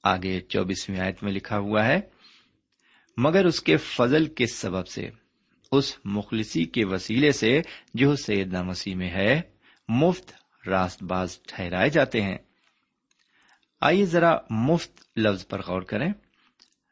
آگے 0.04 0.42
چوبیسویں 0.42 1.00
آیت 1.00 1.24
میں 1.24 1.32
لکھا 1.32 1.58
ہوا 1.58 1.86
ہے، 1.86 2.02
مگر 3.18 3.46
اس 3.46 3.62
کے 3.62 3.78
فضل 3.78 4.26
کے 4.26 4.46
سبب 4.46 4.88
سے، 4.88 5.10
اس 5.72 5.98
مخلصی 6.06 6.66
کے 6.66 6.86
وسیلے 6.86 7.32
سے 7.32 7.62
جو 7.94 8.16
سیدنا 8.16 8.62
مسیح 8.62 8.96
میں 8.96 9.10
ہے، 9.10 9.42
مفت 9.88 10.34
راست 10.68 11.04
باز 11.04 11.42
ٹھہرائے 11.42 11.90
جاتے 11.90 12.22
ہیں۔ 12.22 12.38
آئیے 13.82 14.06
ذرا 14.06 14.38
مفت 14.50 15.02
لفظ 15.18 15.48
پر 15.48 15.60
غور 15.60 15.82
کریں۔ 15.82 16.14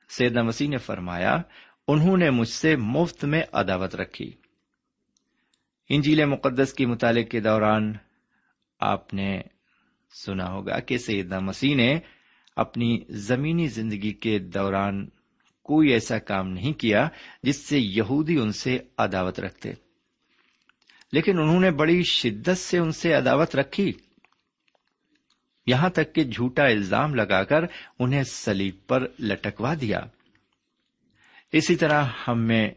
سیدنا 0.09 0.41
مسیح 0.41 0.69
نے 0.69 0.77
فرمایا 0.77 1.37
انہوں 1.87 2.17
نے 2.17 2.29
مجھ 2.29 2.49
سے 2.49 2.75
مفت 2.75 3.25
میں 3.25 3.43
عداوت 3.53 3.95
رکھی۔ 3.95 4.31
انجیل 5.89 6.25
مقدس 6.25 6.73
کے 6.73 6.85
مطالعے 6.85 7.23
کے 7.23 7.39
دوران 7.39 7.93
آپ 8.79 9.13
نے 9.13 9.41
سنا 10.25 10.49
ہوگا 10.49 10.79
کہ 10.79 10.97
سیدنا 10.97 11.39
مسیح 11.39 11.75
نے 11.75 11.99
اپنی 12.55 12.99
زمینی 13.09 13.67
زندگی 13.67 14.13
کے 14.13 14.39
دوران 14.39 15.09
کوئی 15.63 15.89
ایسا 15.89 16.19
کام 16.19 16.49
نہیں 16.49 16.73
کیا 16.73 17.07
جس 17.43 17.67
سے 17.67 17.79
یہودی 17.79 18.37
ان 18.37 18.51
سے 18.51 18.79
عداوت 18.97 19.39
رکھتے۔ 19.39 19.73
لیکن 21.11 21.39
انہوں 21.39 21.59
نے 21.59 21.71
بڑی 21.71 22.03
شدت 22.03 22.57
سے 22.57 22.77
ان 22.77 22.91
سے 22.91 23.13
عداوت 23.13 23.55
رکھی۔ 23.55 23.93
یہاں 25.67 25.89
تک 25.89 26.15
کہ 26.15 26.23
جھوٹا 26.23 26.63
الزام 26.63 27.15
لگا 27.15 27.43
کر 27.43 27.63
انہیں 27.99 28.23
سلیب 28.23 28.75
پر 28.87 29.07
لٹکوا 29.19 29.73
دیا۔ 29.81 29.99
اسی 31.51 31.75
طرح 31.75 32.03
ہم 32.27 32.39
میں 32.39 32.69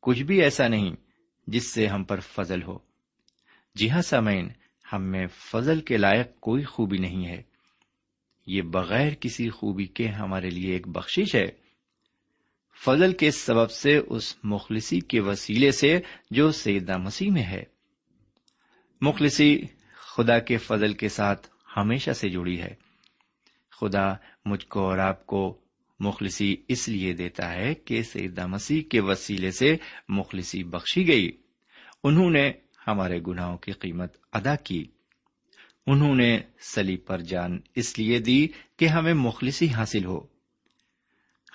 کچھ 0.00 0.22
بھی 0.22 0.42
ایسا 0.42 0.68
نہیں 0.68 0.96
جس 1.46 1.72
سے 1.72 1.86
ہم 1.86 2.04
پر 2.04 2.20
فضل 2.20 2.62
ہو۔ 2.62 2.78
جی 3.74 3.90
ہاں 3.90 4.02
سامعین، 4.02 4.48
ہم 4.92 5.02
میں 5.02 5.26
فضل 5.26 5.80
کے 5.80 5.96
لائق 5.96 6.40
کوئی 6.40 6.64
خوبی 6.64 6.98
نہیں 6.98 7.26
ہے۔ 7.26 7.42
یہ 8.46 8.62
بغیر 8.62 9.12
کسی 9.20 9.50
خوبی 9.50 9.86
کے 9.86 10.08
ہمارے 10.08 10.50
لیے 10.50 10.72
ایک 10.72 10.88
بخشش 10.88 11.34
ہے۔ 11.34 11.46
فضل 12.84 13.12
کے 13.12 13.30
سبب 13.30 13.70
سے 13.70 13.96
اس 13.96 14.36
مخلصی 14.42 15.00
کے 15.00 15.20
وسیلے 15.20 15.72
سے 15.72 16.00
جو 16.30 16.52
سیدہ 16.52 16.96
مسیح 16.96 17.30
میں 17.30 17.42
ہے۔ 17.42 17.62
مخلصی 19.00 19.62
خدا 19.92 20.38
کے 20.38 20.56
فضل 20.56 20.92
کے 20.92 21.08
ساتھ 21.08 21.48
ہمیشہ 21.76 22.10
سے 22.10 22.28
جڑی 22.28 22.60
ہے۔ 22.60 22.74
خدا 23.80 24.12
مجھ 24.44 24.66
کو 24.66 24.80
اور 24.80 24.98
آپ 24.98 25.26
کو 25.26 25.60
مخلصی 26.00 26.56
اس 26.68 26.88
لیے 26.88 27.12
دیتا 27.12 27.52
ہے 27.52 27.74
کہ 27.74 28.02
سیدہ 28.02 28.46
مسیح 28.46 28.82
کے 28.82 29.00
وسیلے 29.00 29.50
سے 29.50 29.76
مخلصی 30.08 30.64
بخشی 30.64 31.08
گئی۔ 31.08 31.32
انہوں 32.04 32.30
نے 32.30 32.52
ہمارے 32.86 33.20
گناہوں 33.26 33.58
کی 33.58 33.72
قیمت 33.72 34.16
ادا 34.32 34.56
کی۔ 34.56 34.84
انہوں 35.86 36.14
نے 36.14 36.38
سلی 36.60 36.96
پر 36.96 37.18
جان 37.18 37.58
اس 37.74 37.98
لیے 37.98 38.18
دی 38.18 38.48
کہ 38.78 38.84
ہمیں 38.84 39.14
مخلصی 39.14 39.68
حاصل 39.68 40.04
ہو۔ 40.04 40.20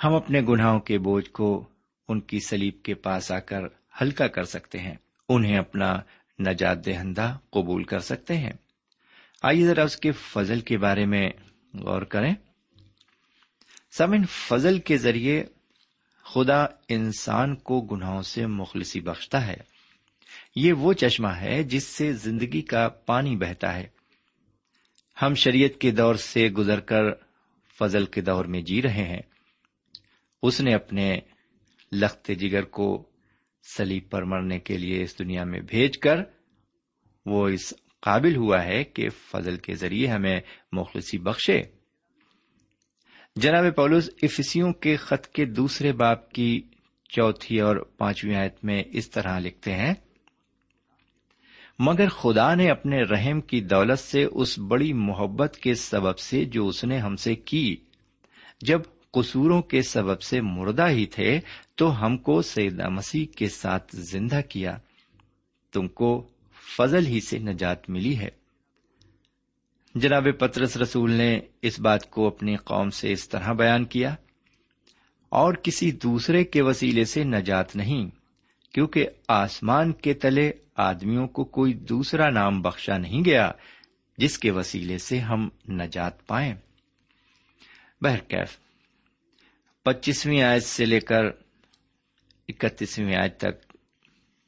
ہم 0.03 0.13
اپنے 0.13 0.41
گناہوں 0.41 0.79
کے 0.79 0.97
بوجھ 0.97 1.29
کو 1.29 1.69
ان 2.07 2.19
کی 2.19 2.39
سلیب 2.39 2.83
کے 2.83 2.93
پاس 2.93 3.31
آ 3.31 3.39
کر 3.39 3.61
ہلکا 4.01 4.27
کر 4.27 4.43
سکتے 4.43 4.79
ہیں۔ 4.79 4.95
انہیں 5.29 5.57
اپنا 5.57 5.97
نجات 6.39 6.85
دہندہ 6.85 7.37
قبول 7.49 7.83
کر 7.83 7.99
سکتے 7.99 8.37
ہیں۔ 8.37 8.53
آئیے 9.41 9.65
ذرا 9.65 9.83
اس 9.83 9.97
کے 9.97 10.11
فضل 10.11 10.59
کے 10.59 10.77
بارے 10.77 11.05
میں 11.05 11.29
غور 11.73 12.01
کریں۔ 12.01 12.33
سمن 13.97 14.25
فضل 14.25 14.79
کے 14.79 14.97
ذریعے 14.97 15.43
خدا 16.23 16.65
انسان 16.89 17.55
کو 17.55 17.81
گناہوں 17.81 18.21
سے 18.21 18.45
مخلصی 18.45 18.99
بخشتا 18.99 19.47
ہے۔ 19.47 19.57
یہ 20.55 20.73
وہ 20.73 20.93
چشمہ 20.93 21.27
ہے 21.27 21.63
جس 21.63 21.83
سے 21.83 22.13
زندگی 22.13 22.61
کا 22.61 22.89
پانی 22.89 23.35
بہتا 23.35 23.75
ہے۔ 23.75 23.87
ہم 25.21 25.33
شریعت 25.33 25.81
کے 25.81 25.91
دور 25.91 26.15
سے 26.15 26.49
گزر 26.49 26.79
کر 26.79 27.01
فضل 27.79 28.05
کے 28.05 28.21
دور 28.21 28.45
میں 28.45 28.61
جی 28.61 28.81
رہے 28.81 29.03
ہیں۔ 29.03 29.21
اس 30.43 30.61
نے 30.61 30.73
اپنے 30.73 31.19
لخت 31.91 32.31
جگر 32.39 32.63
کو 32.63 33.09
سلیب 33.77 34.09
پر 34.09 34.23
مرنے 34.23 34.59
کے 34.59 34.77
لیے 34.77 35.01
اس 35.01 35.19
دنیا 35.19 35.43
میں 35.43 35.59
بھیج 35.59 35.97
کر 35.97 36.17
وہ 37.25 37.49
اس 37.49 37.73
قابل 37.99 38.35
ہوا 38.35 38.63
ہے 38.63 38.83
کہ 38.83 39.09
فضل 39.09 39.57
کے 39.57 39.75
ذریعے 39.75 40.07
ہمیں 40.07 40.39
مخلصی 40.71 41.17
بخشے۔ 41.17 41.74
جناب 43.35 43.65
پولس، 43.75 44.09
افسیوں 44.21 44.73
کے 44.73 44.95
خط 44.95 45.27
کے 45.27 45.45
دوسرے 45.45 45.91
باپ 45.91 46.31
کی 46.31 46.61
چوتھی 47.09 47.59
اور 47.59 47.75
پانچویں 47.97 48.35
آیت 48.35 48.63
میں 48.63 48.83
اس 48.91 49.09
طرح 49.09 49.39
لکھتے 49.39 49.73
ہیں، 49.73 49.93
مگر 51.79 52.09
خدا 52.09 52.53
نے 52.55 52.69
اپنے 52.69 53.01
رحم 53.01 53.41
کی 53.41 53.61
دولت 53.61 53.99
سے 53.99 54.23
اس 54.23 54.59
بڑی 54.59 54.93
محبت 54.93 55.57
کے 55.57 55.73
سبب 55.73 56.19
سے 56.19 56.45
جو 56.45 56.67
اس 56.67 56.83
نے 56.83 56.97
ہم 56.97 57.15
سے 57.15 57.35
کی، 57.35 57.75
جب 58.61 58.81
قصوروں 59.11 59.61
کے 59.61 59.81
سبب 59.81 60.21
سے 60.21 60.41
مردہ 60.41 60.89
ہی 60.89 61.05
تھے 61.05 61.39
تو 61.75 62.05
ہم 62.05 62.17
کو 62.17 62.41
سیدہ 62.41 62.89
مسیح 62.89 63.25
کے 63.35 63.49
ساتھ 63.49 63.95
زندہ 63.95 64.41
کیا، 64.49 64.77
تم 65.73 65.87
کو 65.87 66.27
فضل 66.77 67.05
ہی 67.05 67.19
سے 67.21 67.39
نجات 67.39 67.89
ملی 67.89 68.17
ہے۔ 68.17 68.29
جناب 69.95 70.27
پترس 70.39 70.75
رسول 70.77 71.11
نے 71.11 71.39
اس 71.61 71.79
بات 71.79 72.09
کو 72.09 72.27
اپنی 72.27 72.55
قوم 72.55 72.89
سے 72.89 73.11
اس 73.11 73.27
طرح 73.29 73.53
بیان 73.53 73.85
کیا، 73.85 74.15
اور 75.31 75.53
کسی 75.53 75.91
دوسرے 75.91 76.43
کے 76.43 76.61
وسیلے 76.61 77.05
سے 77.05 77.23
نجات 77.23 77.75
نہیں، 77.75 78.09
کیونکہ 78.73 79.07
آسمان 79.27 79.91
کے 79.93 80.13
تلے 80.13 80.51
آدمیوں 80.75 81.27
کو 81.27 81.43
کوئی 81.43 81.73
دوسرا 81.73 82.29
نام 82.29 82.61
بخشا 82.61 82.97
نہیں 82.97 83.23
گیا، 83.25 83.51
جس 84.17 84.37
کے 84.39 84.51
وسیلے 84.51 84.97
سے 84.97 85.19
ہم 85.19 85.47
نجات 85.69 86.25
پائیں۔ 86.27 86.53
بہرکیف، 88.01 88.57
پچیسویں 89.85 90.41
آیت 90.41 90.63
سے 90.63 90.85
لے 90.85 90.99
کر 90.99 91.25
اکتیسویں 92.49 93.15
آیت 93.15 93.37
تک 93.37 93.73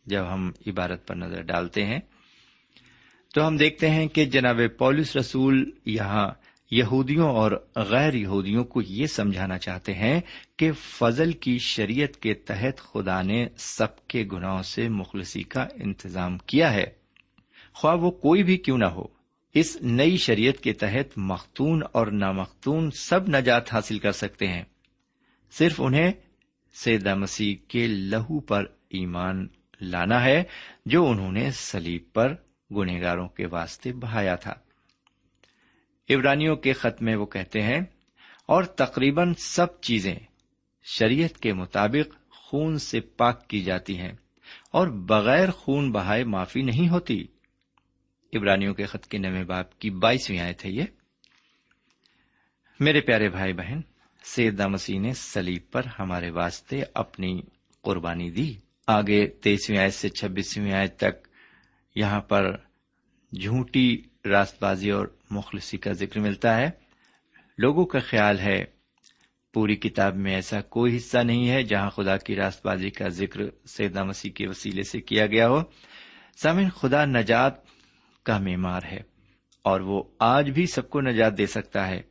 جب 0.05 0.33
ہم 0.33 0.51
عبارت 0.67 1.07
پر 1.07 1.15
نظر 1.15 1.41
ڈالتے 1.41 1.85
ہیں 1.85 1.99
تو 3.37 3.47
ہم 3.47 3.57
دیکھتے 3.57 3.89
ہیں 3.89 4.07
کہ 4.07 4.25
جناب 4.25 4.59
پولس 4.77 5.15
رسول 5.15 5.71
یہاں 5.85 6.29
یہودیوں 6.71 7.29
اور 7.29 7.51
غیر 7.75 8.13
یہودیوں 8.13 8.63
کو 8.63 8.81
یہ 8.81 9.05
سمجھانا 9.05 9.57
چاہتے 9.57 9.93
ہیں 9.93 10.21
کہ 10.57 10.71
فضل 10.71 11.31
کی 11.31 11.57
شریعت 11.57 12.21
کے 12.21 12.33
تحت 12.33 12.77
خدا 12.77 13.21
نے 13.21 13.47
سب 13.57 14.07
کے 14.07 14.25
گناہوں 14.31 14.63
سے 14.63 14.89
مخلصی 14.89 15.43
کا 15.43 15.61
انتظام 15.61 16.37
کیا 16.37 16.73
ہے۔ 16.73 16.85
خواہ 17.73 17.95
وہ 17.95 18.11
کوئی 18.11 18.43
بھی 18.43 18.57
کیوں 18.57 18.77
نہ 18.77 18.85
ہو، 18.85 19.03
اس 19.53 19.77
نئی 19.81 20.17
شریعت 20.17 20.63
کے 20.63 20.73
تحت 20.73 21.17
مختون 21.17 21.83
اور 21.91 22.07
نامختون 22.07 22.91
سب 22.91 23.29
نجات 23.29 23.73
حاصل 23.73 23.99
کر 23.99 24.11
سکتے 24.11 24.47
ہیں۔ 24.47 24.63
صرف 25.51 25.81
انہیں 25.83 26.11
سیدہ 26.73 27.15
مسیح 27.15 27.55
کے 27.67 27.87
لہو 27.87 28.39
پر 28.39 28.65
ایمان 28.89 29.47
لانا 29.81 30.23
ہے 30.23 30.43
جو 30.85 31.07
انہوں 31.07 31.31
نے 31.31 31.51
سلیب 31.51 32.03
پر 32.13 32.35
گنہگاروں 32.71 33.27
کے 33.27 33.45
واسطے 33.45 33.93
بہایا 33.93 34.35
تھا۔ 34.35 34.53
عبرانیوں 36.09 36.55
کے 36.55 36.73
خط 36.73 37.01
میں 37.01 37.15
وہ 37.15 37.25
کہتے 37.25 37.61
ہیں، 37.61 37.79
اور 38.45 38.63
تقریباً 38.63 39.33
سب 39.33 39.81
چیزیں 39.81 40.15
شریعت 40.83 41.37
کے 41.37 41.53
مطابق 41.53 42.29
خون 42.29 42.77
سے 42.77 42.99
پاک 42.99 43.47
کی 43.47 43.61
جاتی 43.61 43.97
ہیں، 43.97 44.11
اور 44.71 44.87
بغیر 44.87 45.51
خون 45.51 45.91
بہائے 45.91 46.23
معافی 46.23 46.61
نہیں 46.61 46.89
ہوتی۔ 46.89 47.23
عبرانیوں 48.33 48.73
کے 48.73 48.85
خط 48.85 49.07
کے 49.07 49.17
نویں 49.17 49.43
باپ 49.43 49.79
کی 49.79 49.89
بائیسویں 49.89 50.39
آئے 50.39 50.53
تھے 50.53 50.69
یہ۔ 50.69 50.85
میرے 52.79 53.01
پیارے 53.01 53.29
بھائی 53.29 53.53
بہن 53.53 53.81
سیدہ 54.23 54.67
مسیح 54.67 54.99
نے 54.99 55.13
سلیب 55.13 55.71
پر 55.71 55.81
ہمارے 55.99 56.29
واسطے 56.29 56.83
اپنی 56.93 57.41
قربانی 57.81 58.29
دی۔ 58.31 58.53
آگے 58.87 59.27
تیسویں 59.27 59.77
آئے 59.77 59.89
سے 59.89 60.09
چھبیسویں 60.09 60.73
آئے 60.73 60.87
تک 60.87 61.26
یہاں 61.97 62.21
پر 62.21 62.57
جھوٹی 63.41 64.01
راست 64.25 64.63
بازی 64.63 64.91
اور 64.91 65.07
مخلصی 65.31 65.77
کا 65.77 65.91
ذکر 65.91 66.19
ملتا 66.19 66.57
ہے۔ 66.57 66.69
لوگوں 67.57 67.85
کا 67.85 67.99
خیال 67.99 68.39
ہے، 68.39 68.65
پوری 69.53 69.75
کتاب 69.75 70.15
میں 70.15 70.35
ایسا 70.35 70.61
کوئی 70.61 70.97
حصہ 70.97 71.17
نہیں 71.17 71.49
ہے 71.49 71.63
جہاں 71.63 71.89
خدا 71.89 72.17
کی 72.17 72.35
راست 72.35 72.65
بازی 72.65 72.89
کا 72.89 73.07
ذکر 73.07 73.41
سیدہ 73.65 74.03
مسیح 74.03 74.31
کے 74.31 74.47
وسیلے 74.47 74.83
سے 74.83 75.01
کیا 75.01 75.25
گیا 75.25 75.49
ہو۔ 75.49 75.61
سامن 76.37 76.69
خدا 76.69 77.05
نجات 77.05 77.53
کا 78.23 78.39
معمار 78.39 78.81
ہے 78.91 78.99
اور 79.63 79.81
وہ 79.81 80.03
آج 80.19 80.49
بھی 80.49 80.65
سب 80.65 80.89
کو 80.89 81.01
نجات 81.01 81.37
دے 81.37 81.45
سکتا 81.45 81.87
ہے۔ 81.87 82.01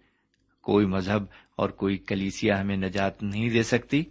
کوئی 0.60 0.86
مذہب 0.86 1.22
اور 1.56 1.70
کوئی 1.70 1.96
کلیسیا 1.96 2.60
ہمیں 2.60 2.76
نجات 2.76 3.22
نہیں 3.22 3.50
دے 3.50 3.62
سکتی۔ 3.62 4.04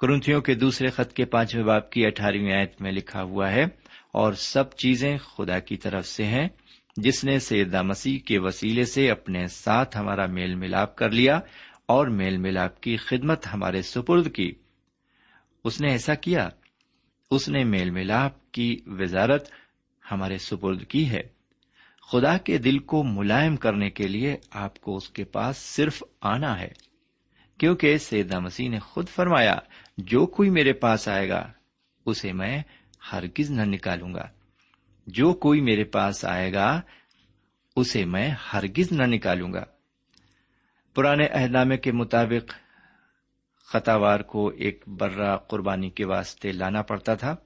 کرنتھیوں 0.00 0.40
کے 0.40 0.54
دوسرے 0.54 0.88
خط 0.88 1.12
کے 1.12 1.24
پانچویں 1.24 1.64
باپ 1.64 1.90
کی 1.90 2.06
اٹھارہویں 2.06 2.52
آیت 2.52 2.82
میں 2.82 2.92
لکھا 2.92 3.22
ہوا 3.22 3.52
ہے 3.52 3.83
اور 4.14 4.32
سب 4.32 4.72
چیزیں 4.72 5.18
خدا 5.18 5.58
کی 5.58 5.76
طرف 5.76 6.06
سے 6.06 6.24
ہیں، 6.24 6.48
جس 6.96 7.24
نے 7.24 7.38
سیدہ 7.38 7.82
مسیح 7.82 8.18
کے 8.18 8.38
وسیلے 8.38 8.84
سے 8.84 9.10
اپنے 9.10 9.46
ساتھ 9.46 9.96
ہمارا 9.96 10.26
میل 10.26 10.54
ملاپ 10.54 10.96
کر 10.96 11.10
لیا 11.10 11.40
اور 11.86 12.06
میل 12.06 12.36
ملاپ 12.36 12.80
کی 12.80 12.96
خدمت 12.96 13.46
ہمارے 13.54 13.82
سپرد 13.82 14.32
کی۔ 14.32 14.52
اس 15.64 15.80
نے 15.80 15.90
ایسا 15.90 16.14
کیا، 16.14 16.48
اس 17.30 17.48
نے 17.48 17.64
میل 17.64 17.90
ملاپ 17.90 18.52
کی 18.52 18.76
وزارت 18.86 19.48
ہمارے 20.12 20.38
سپرد 20.38 20.84
کی 20.84 21.10
ہے۔ 21.10 21.22
خدا 22.12 22.38
کے 22.38 22.58
دل 22.58 22.78
کو 22.78 23.02
ملائم 23.02 23.56
کرنے 23.56 23.90
کے 23.90 24.06
لیے 24.06 24.36
آپ 24.50 24.80
کو 24.80 24.96
اس 24.96 25.08
کے 25.08 25.24
پاس 25.24 25.56
صرف 25.56 26.02
آنا 26.20 26.60
ہے، 26.60 26.72
کیونکہ 27.58 27.98
سیدہ 27.98 28.38
مسیح 28.38 28.68
نے 28.68 28.78
خود 28.78 29.08
فرمایا، 29.08 29.56
جو 29.98 30.26
کوئی 30.26 30.50
میرے 30.50 30.72
پاس 30.72 31.08
آئے 31.08 31.28
گا، 31.28 31.52
اسے 32.06 32.32
میں 32.32 32.62
ہرگز 33.12 33.50
نہ 33.50 33.62
نکالوں 33.62 34.14
گا۔ 34.14 34.28
جو 35.06 35.32
کوئی 35.32 35.60
میرے 35.60 35.84
پاس 35.84 36.24
آئے 36.24 36.52
گا، 36.52 36.80
اسے 37.76 38.04
میں 38.04 38.30
ہرگز 38.52 38.92
نہ 38.92 39.02
نکالوں 39.02 39.52
گا۔ 39.52 39.64
پرانے 40.94 41.26
عہدنامے 41.26 41.76
کے 41.76 41.92
مطابق 41.92 42.54
خطاوار 43.66 44.20
کو 44.20 44.48
ایک 44.48 44.84
برا 44.86 45.36
قربانی 45.36 45.90
کے 45.90 46.06
واسطے 46.06 46.52
لانا 46.52 46.82
پڑتا 46.82 47.14
تھا، 47.14 47.36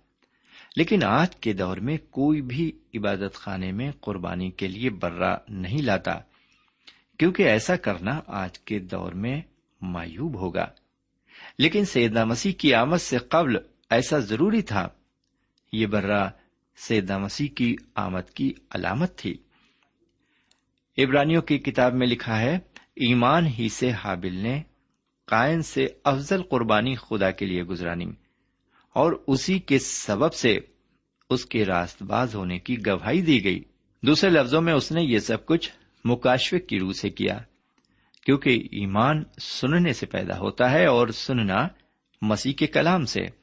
لیکن 0.77 1.05
آج 1.05 1.37
کے 1.37 1.53
دور 1.53 1.77
میں 1.77 1.97
کوئی 2.11 2.42
بھی 2.42 2.73
عبادت 2.94 3.35
خانے 3.35 3.73
میں 3.73 3.92
قربانی 4.01 4.51
کے 4.51 4.68
لیے 4.68 4.90
برا 4.90 5.37
نہیں 5.49 5.83
لاتا، 5.83 6.12
کیونکہ 7.18 7.42
ایسا 7.42 7.77
کرنا 7.77 8.21
آج 8.27 8.59
کے 8.59 8.79
دور 8.79 9.12
میں 9.12 9.42
مایوب 9.81 10.35
ہوگا۔ 10.35 10.66
لیکن 11.59 11.85
سیدنا 11.85 12.25
مسیح 12.25 12.53
کی 12.53 12.75
آمد 12.75 12.97
سے 12.97 13.18
قبل 13.18 13.57
ایسا 13.90 14.18
ضروری 14.18 14.62
تھا۔ 14.62 14.88
یہ 15.72 15.87
برا 15.87 16.28
سیدہ 16.76 17.18
مسیح 17.18 17.48
کی 17.48 17.76
آمد 17.94 18.31
کی 18.31 18.52
علامت 18.70 19.16
تھی۔ 19.16 19.37
عبرانیوں 20.98 21.42
کی 21.42 21.59
کتاب 21.59 21.94
میں 21.94 22.07
لکھا 22.07 22.40
ہے، 22.40 22.59
ایمان 22.96 23.46
ہی 23.46 23.68
سے 23.68 23.90
حابل 23.90 24.35
نے 24.35 24.62
قائن 25.26 25.62
سے 25.62 25.87
افضل 26.04 26.42
قربانی 26.42 26.94
خدا 26.94 27.31
کے 27.31 27.46
لیے 27.46 27.62
گزرانی 27.62 28.04
اور 28.94 29.12
اسی 29.26 29.59
کے 29.59 29.78
سبب 29.78 30.35
سے 30.35 30.59
اس 31.31 31.46
کے 31.46 31.64
راست 31.64 32.02
باز 32.02 32.35
ہونے 32.35 32.59
کی 32.59 32.87
گواہی 32.87 33.22
دی 33.22 33.44
گئی۔ 33.44 33.61
دوسرے 34.02 34.31
لفظوں 34.31 34.62
میں 34.62 34.72
اس 34.72 34.92
نے 34.92 35.02
یہ 35.02 35.18
سب 35.18 35.46
کچھ 35.46 35.70
مکاشوک 36.04 36.68
کی 36.68 36.78
روح 36.78 36.92
سے 36.92 37.11
کیا، 37.11 37.38
کیونکہ 38.22 38.50
ایمان 38.50 39.22
سننے 39.40 39.92
سے 39.92 40.07
پیدا 40.07 40.38
ہوتا 40.38 40.70
ہے 40.70 40.87
اور 40.87 41.09
سننا 41.09 41.68
مسیح 42.22 42.52
کے 42.52 42.66
کلام 42.66 43.04
سے۔ 43.04 43.38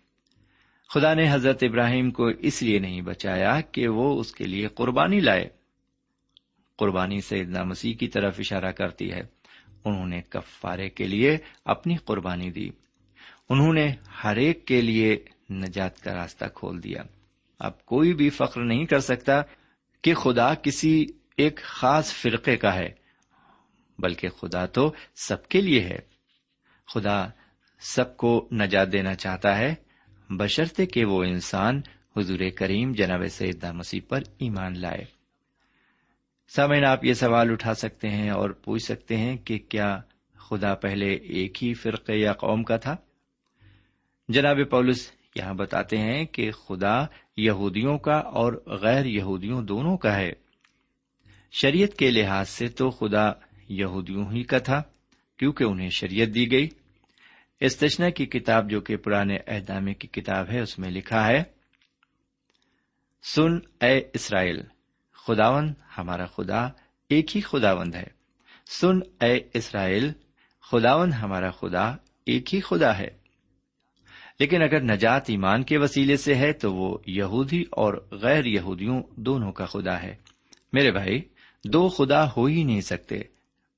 خدا 0.90 1.14
نے 1.14 1.34
حضرت 1.34 1.64
ابراہیم 1.64 2.12
کو 2.12 2.28
اس 2.28 2.64
لیے 2.64 2.80
نہیں 2.80 3.02
بچایا 3.02 3.62
کہ 3.62 3.88
وہ 3.88 4.20
اس 4.20 4.32
کے 4.32 4.44
لیے 4.44 4.68
قربانی 4.68 5.20
لائے۔ 5.20 5.50
قربانی 6.78 7.22
سے 7.22 7.44
مسیح 7.44 7.94
کی 7.94 8.08
طرف 8.08 8.36
اشارہ 8.40 8.72
کرتی 8.72 9.12
ہے۔ 9.12 9.22
انہوں 9.86 10.08
نے 10.08 10.22
کفارے 10.30 10.90
کے 10.90 11.08
لیے 11.08 11.38
اپنی 11.66 11.96
قربانی 11.96 12.52
دی۔ 12.52 12.70
انہوں 13.50 13.74
نے 13.74 13.94
ہر 14.24 14.36
ایک 14.36 14.66
کے 14.66 14.82
لیے 14.82 15.18
نجات 15.50 16.02
کا 16.02 16.14
راستہ 16.14 16.46
کھول 16.54 16.84
دیا۔ 16.84 17.04
اب 17.60 17.86
کوئی 17.86 18.14
بھی 18.14 18.30
فخر 18.30 18.62
نہیں 18.62 18.86
کر 18.86 19.00
سکتا 19.00 19.42
کہ 20.02 20.14
خدا 20.14 20.54
کسی 20.54 21.06
ایک 21.38 21.60
خاص 21.64 22.14
فرقے 22.14 22.58
کا 22.58 22.76
ہے، 22.76 22.90
بلکہ 24.00 24.30
خدا 24.30 24.66
تو 24.66 24.94
سب 25.16 25.48
کے 25.48 25.62
لیے 25.62 25.82
ہے۔ 25.82 26.00
خدا 26.94 27.28
سب 27.80 28.18
کو 28.18 28.50
نجات 28.52 28.92
دینا 28.92 29.16
چاہتا 29.16 29.58
ہے۔ 29.58 29.76
بشرطے 30.30 30.86
کہ 30.86 31.06
وہ 31.06 31.24
انسان 31.24 31.82
حضور 32.18 32.40
کریم 32.56 32.92
جناب 32.92 33.28
سیدہ 33.30 33.72
مسیح 33.72 34.00
پر 34.08 34.20
ایمان 34.40 34.80
لائے۔ 34.80 35.06
سامعین، 36.56 36.86
آپ 36.86 37.06
یہ 37.06 37.14
سوال 37.14 37.52
اٹھا 37.52 37.74
سکتے 37.74 38.10
ہیں 38.10 38.30
اور 38.30 38.50
پوچھ 38.50 38.84
سکتے 38.84 39.18
ہیں 39.18 39.38
کہ 39.38 39.60
کیا 39.70 40.02
خدا 40.34 40.76
پہلے 40.76 41.14
ایک 41.14 41.64
ہی 41.64 41.74
فرقے 41.74 42.16
یا 42.16 42.34
قوم 42.34 42.64
کا 42.64 42.78
تھا؟ 42.78 42.96
جناب 44.30 44.58
پولس 44.72 45.12
یہاں 45.36 45.54
بتاتے 45.54 45.98
ہیں 45.98 46.26
کہ 46.26 46.52
خدا 46.52 47.06
یہودیوں 47.38 47.98
کا 47.98 48.18
اور 48.18 48.64
غیر 48.66 49.06
یہودیوں 49.06 49.62
دونوں 49.62 49.98
کا 49.98 50.16
ہے۔ 50.16 50.34
شریعت 51.52 51.98
کے 51.98 52.12
لحاظ 52.12 52.50
سے 52.50 52.68
تو 52.68 52.90
خدا 52.90 53.32
یہودیوں 53.70 54.32
ہی 54.32 54.44
کا 54.44 54.58
تھا، 54.58 54.82
کیونکہ 55.38 55.64
انہیں 55.64 55.90
شریعت 55.90 56.28
دی 56.36 56.52
گئی۔ 56.52 56.70
استشنا 57.60 58.10
کی 58.10 58.26
کتاب 58.26 58.70
جو 58.70 58.82
کہ 58.82 58.98
پرانے 58.98 59.38
اہدامے 59.48 59.94
کی 59.94 60.08
کتاب 60.08 60.50
ہے، 60.52 60.60
اس 60.60 60.80
میں 60.80 60.90
لکھا 60.90 61.28
ہے، 61.28 61.44
سن 63.24 63.52
اے 63.82 64.02
اسرائیل 64.14 64.64
خداون 65.28 65.74
ہمارا 65.98 66.26
خدا، 66.26 66.68
ایک 67.10 67.36
ہی 67.36 67.42
خداوند 67.42 67.96
ہے۔ 67.96 68.08
سن 68.66 69.00
اے 69.22 69.40
اسرائیل 69.54 70.12
خداون 70.72 71.14
ہمارا 71.14 71.52
خدا، 71.52 71.96
ایک 72.26 72.56
ہی 72.56 72.62
خدا 72.62 72.98
ہے۔ 72.98 73.08
لیکن 74.40 74.62
اگر 74.62 74.82
نجات 74.82 75.24
ایمان 75.28 75.64
کے 75.64 75.78
وسیلے 75.78 76.18
سے 76.18 76.36
ہے، 76.36 76.54
تو 76.54 76.74
وہ 76.74 76.98
یہودی 77.08 77.62
اور 77.72 78.08
غیر 78.12 78.46
یہودیوں 78.46 79.04
دونوں 79.16 79.52
کا 79.52 79.66
خدا 79.66 80.02
ہے۔ 80.02 80.16
میرے 80.74 80.92
بھائی، 80.92 81.22
دو 81.66 81.90
خدا 81.90 82.32
ہو 82.32 82.46
ہی 82.46 82.64
نہیں 82.64 82.82
سکتے۔ 82.82 83.22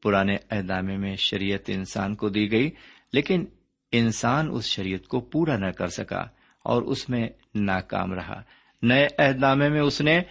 پرانے 0.04 0.38
اہدامے 0.52 0.98
میں 0.98 1.16
شریعت 1.16 1.62
انسان 1.68 2.16
کو 2.16 2.30
دی 2.30 2.52
گئی، 2.52 2.70
لیکن 3.14 3.46
انسان 3.92 4.48
اس 4.52 4.66
شریعت 4.66 5.08
کو 5.08 5.20
پورا 5.20 5.58
نہ 5.58 5.72
کر 5.72 5.88
سکا 5.88 6.26
اور 6.64 6.82
اس 6.82 7.10
میں 7.10 7.30
ناکام 7.56 8.14
رہا۔ 8.14 8.42
نئے 8.82 9.08
اہدامے 9.18 9.70
میں 9.70 9.82
اس 9.82 10.02
نے 10.02 10.22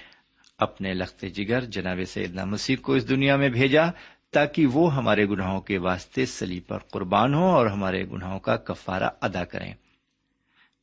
اپنے 0.59 0.95
لخت 0.95 1.25
جگر 1.35 1.65
جناب 1.65 1.99
سیدنا 2.07 2.45
مسیح 2.45 2.77
کو 2.77 2.93
اس 2.93 3.09
دنیا 3.09 3.37
میں 3.37 3.49
بھیجا 3.49 3.83
تاکہ 4.31 4.67
وہ 4.67 4.95
ہمارے 4.95 5.27
گناہوں 5.27 5.61
کے 5.61 5.79
واسطے 5.79 6.27
سلی 6.27 6.61
پر 6.61 6.79
قربان 6.79 7.35
ہو 7.35 7.45
اور 7.45 7.67
ہمارے 7.67 8.05
گناہوں 8.05 8.41
کا 8.41 8.57
کفارہ 8.57 9.11
ادا 9.21 9.45
کریں۔ 9.45 9.75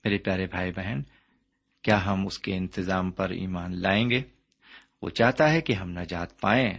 میرے 0.04 0.18
پیارے 0.18 0.46
بھائی 0.46 0.72
بہن، 0.72 1.02
کیا 1.82 2.06
ہم 2.06 2.28
اس 2.28 2.40
کے 2.40 2.58
انتظام 2.58 3.12
پر 3.12 3.30
ایمان 3.30 3.82
لائیں 3.82 4.10
گے؟ 4.10 4.22
وہ 5.02 5.10
چاہتا 5.10 5.52
ہے 5.52 5.62
کہ 5.62 5.74
ہم 5.74 5.90
نجات 5.90 6.40
پائیں، 6.40 6.74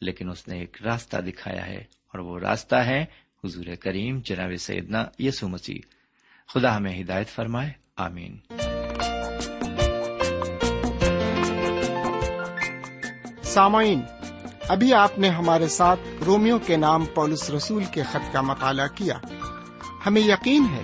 لیکن 0.00 0.30
اس 0.30 0.48
نے 0.48 0.58
ایک 0.58 0.76
راستہ 0.82 1.16
دکھایا 1.16 1.66
ہے 1.66 1.78
اور 1.78 2.18
وہ 2.18 2.38
راستہ 2.38 2.76
ہے 2.76 3.04
حضور 3.46 3.74
کریم 3.80 4.20
جناب 4.24 4.50
سیدنا 4.58 5.04
یسو 5.18 5.48
مسیح۔ 5.48 5.78
خدا 6.48 6.76
ہمیں 6.76 7.02
ہدایت 7.02 7.28
فرمائے، 7.28 7.70
آمین۔ 7.96 8.36
سامعین، 13.42 14.00
ابھی 14.68 14.94
آپ 14.94 15.18
نے 15.18 15.28
ہمارے 15.28 15.68
ساتھ 15.68 16.00
رومیو 16.26 16.58
کے 16.58 16.76
نام 16.76 17.04
پولس 17.04 17.50
رسول 17.50 17.84
کے 17.84 18.02
خط 18.02 18.32
کا 18.32 18.40
مطالعہ 18.40 18.86
کیا۔ 18.94 19.18
ہمیں 20.06 20.22
یقین 20.22 20.66
ہے، 20.72 20.82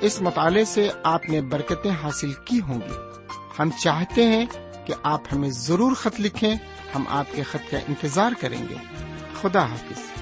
اس 0.00 0.22
مطالعے 0.22 0.64
سے 0.64 0.88
آپ 1.02 1.28
نے 1.28 1.40
برکتیں 1.40 1.90
حاصل 2.02 2.32
کی 2.44 2.60
ہوں 2.60 2.80
گی۔ 2.80 3.22
ہم 3.58 3.70
چاہتے 3.82 4.26
ہیں 4.26 4.46
کہ 4.86 4.94
آپ 5.02 5.20
ہمیں 5.32 5.50
ضرور 5.50 5.94
خط 5.94 6.20
لکھیں، 6.20 6.54
ہم 6.94 7.04
آپ 7.08 7.26
کے 7.32 7.42
خط 7.42 7.70
کا 7.70 7.78
انتظار 7.78 8.32
کریں 8.40 8.68
گے۔ 8.68 8.74
خدا 9.40 9.66
حافظ۔ 9.66 10.21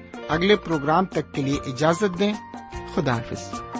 اگلے 0.31 0.55
پروگرام 0.55 1.05
تک 1.05 1.33
کے 1.33 1.41
لیے 1.41 1.59
اجازت 1.65 2.19
دیں۔ 2.19 2.33
خدا 2.95 3.17
حافظ۔ 3.17 3.70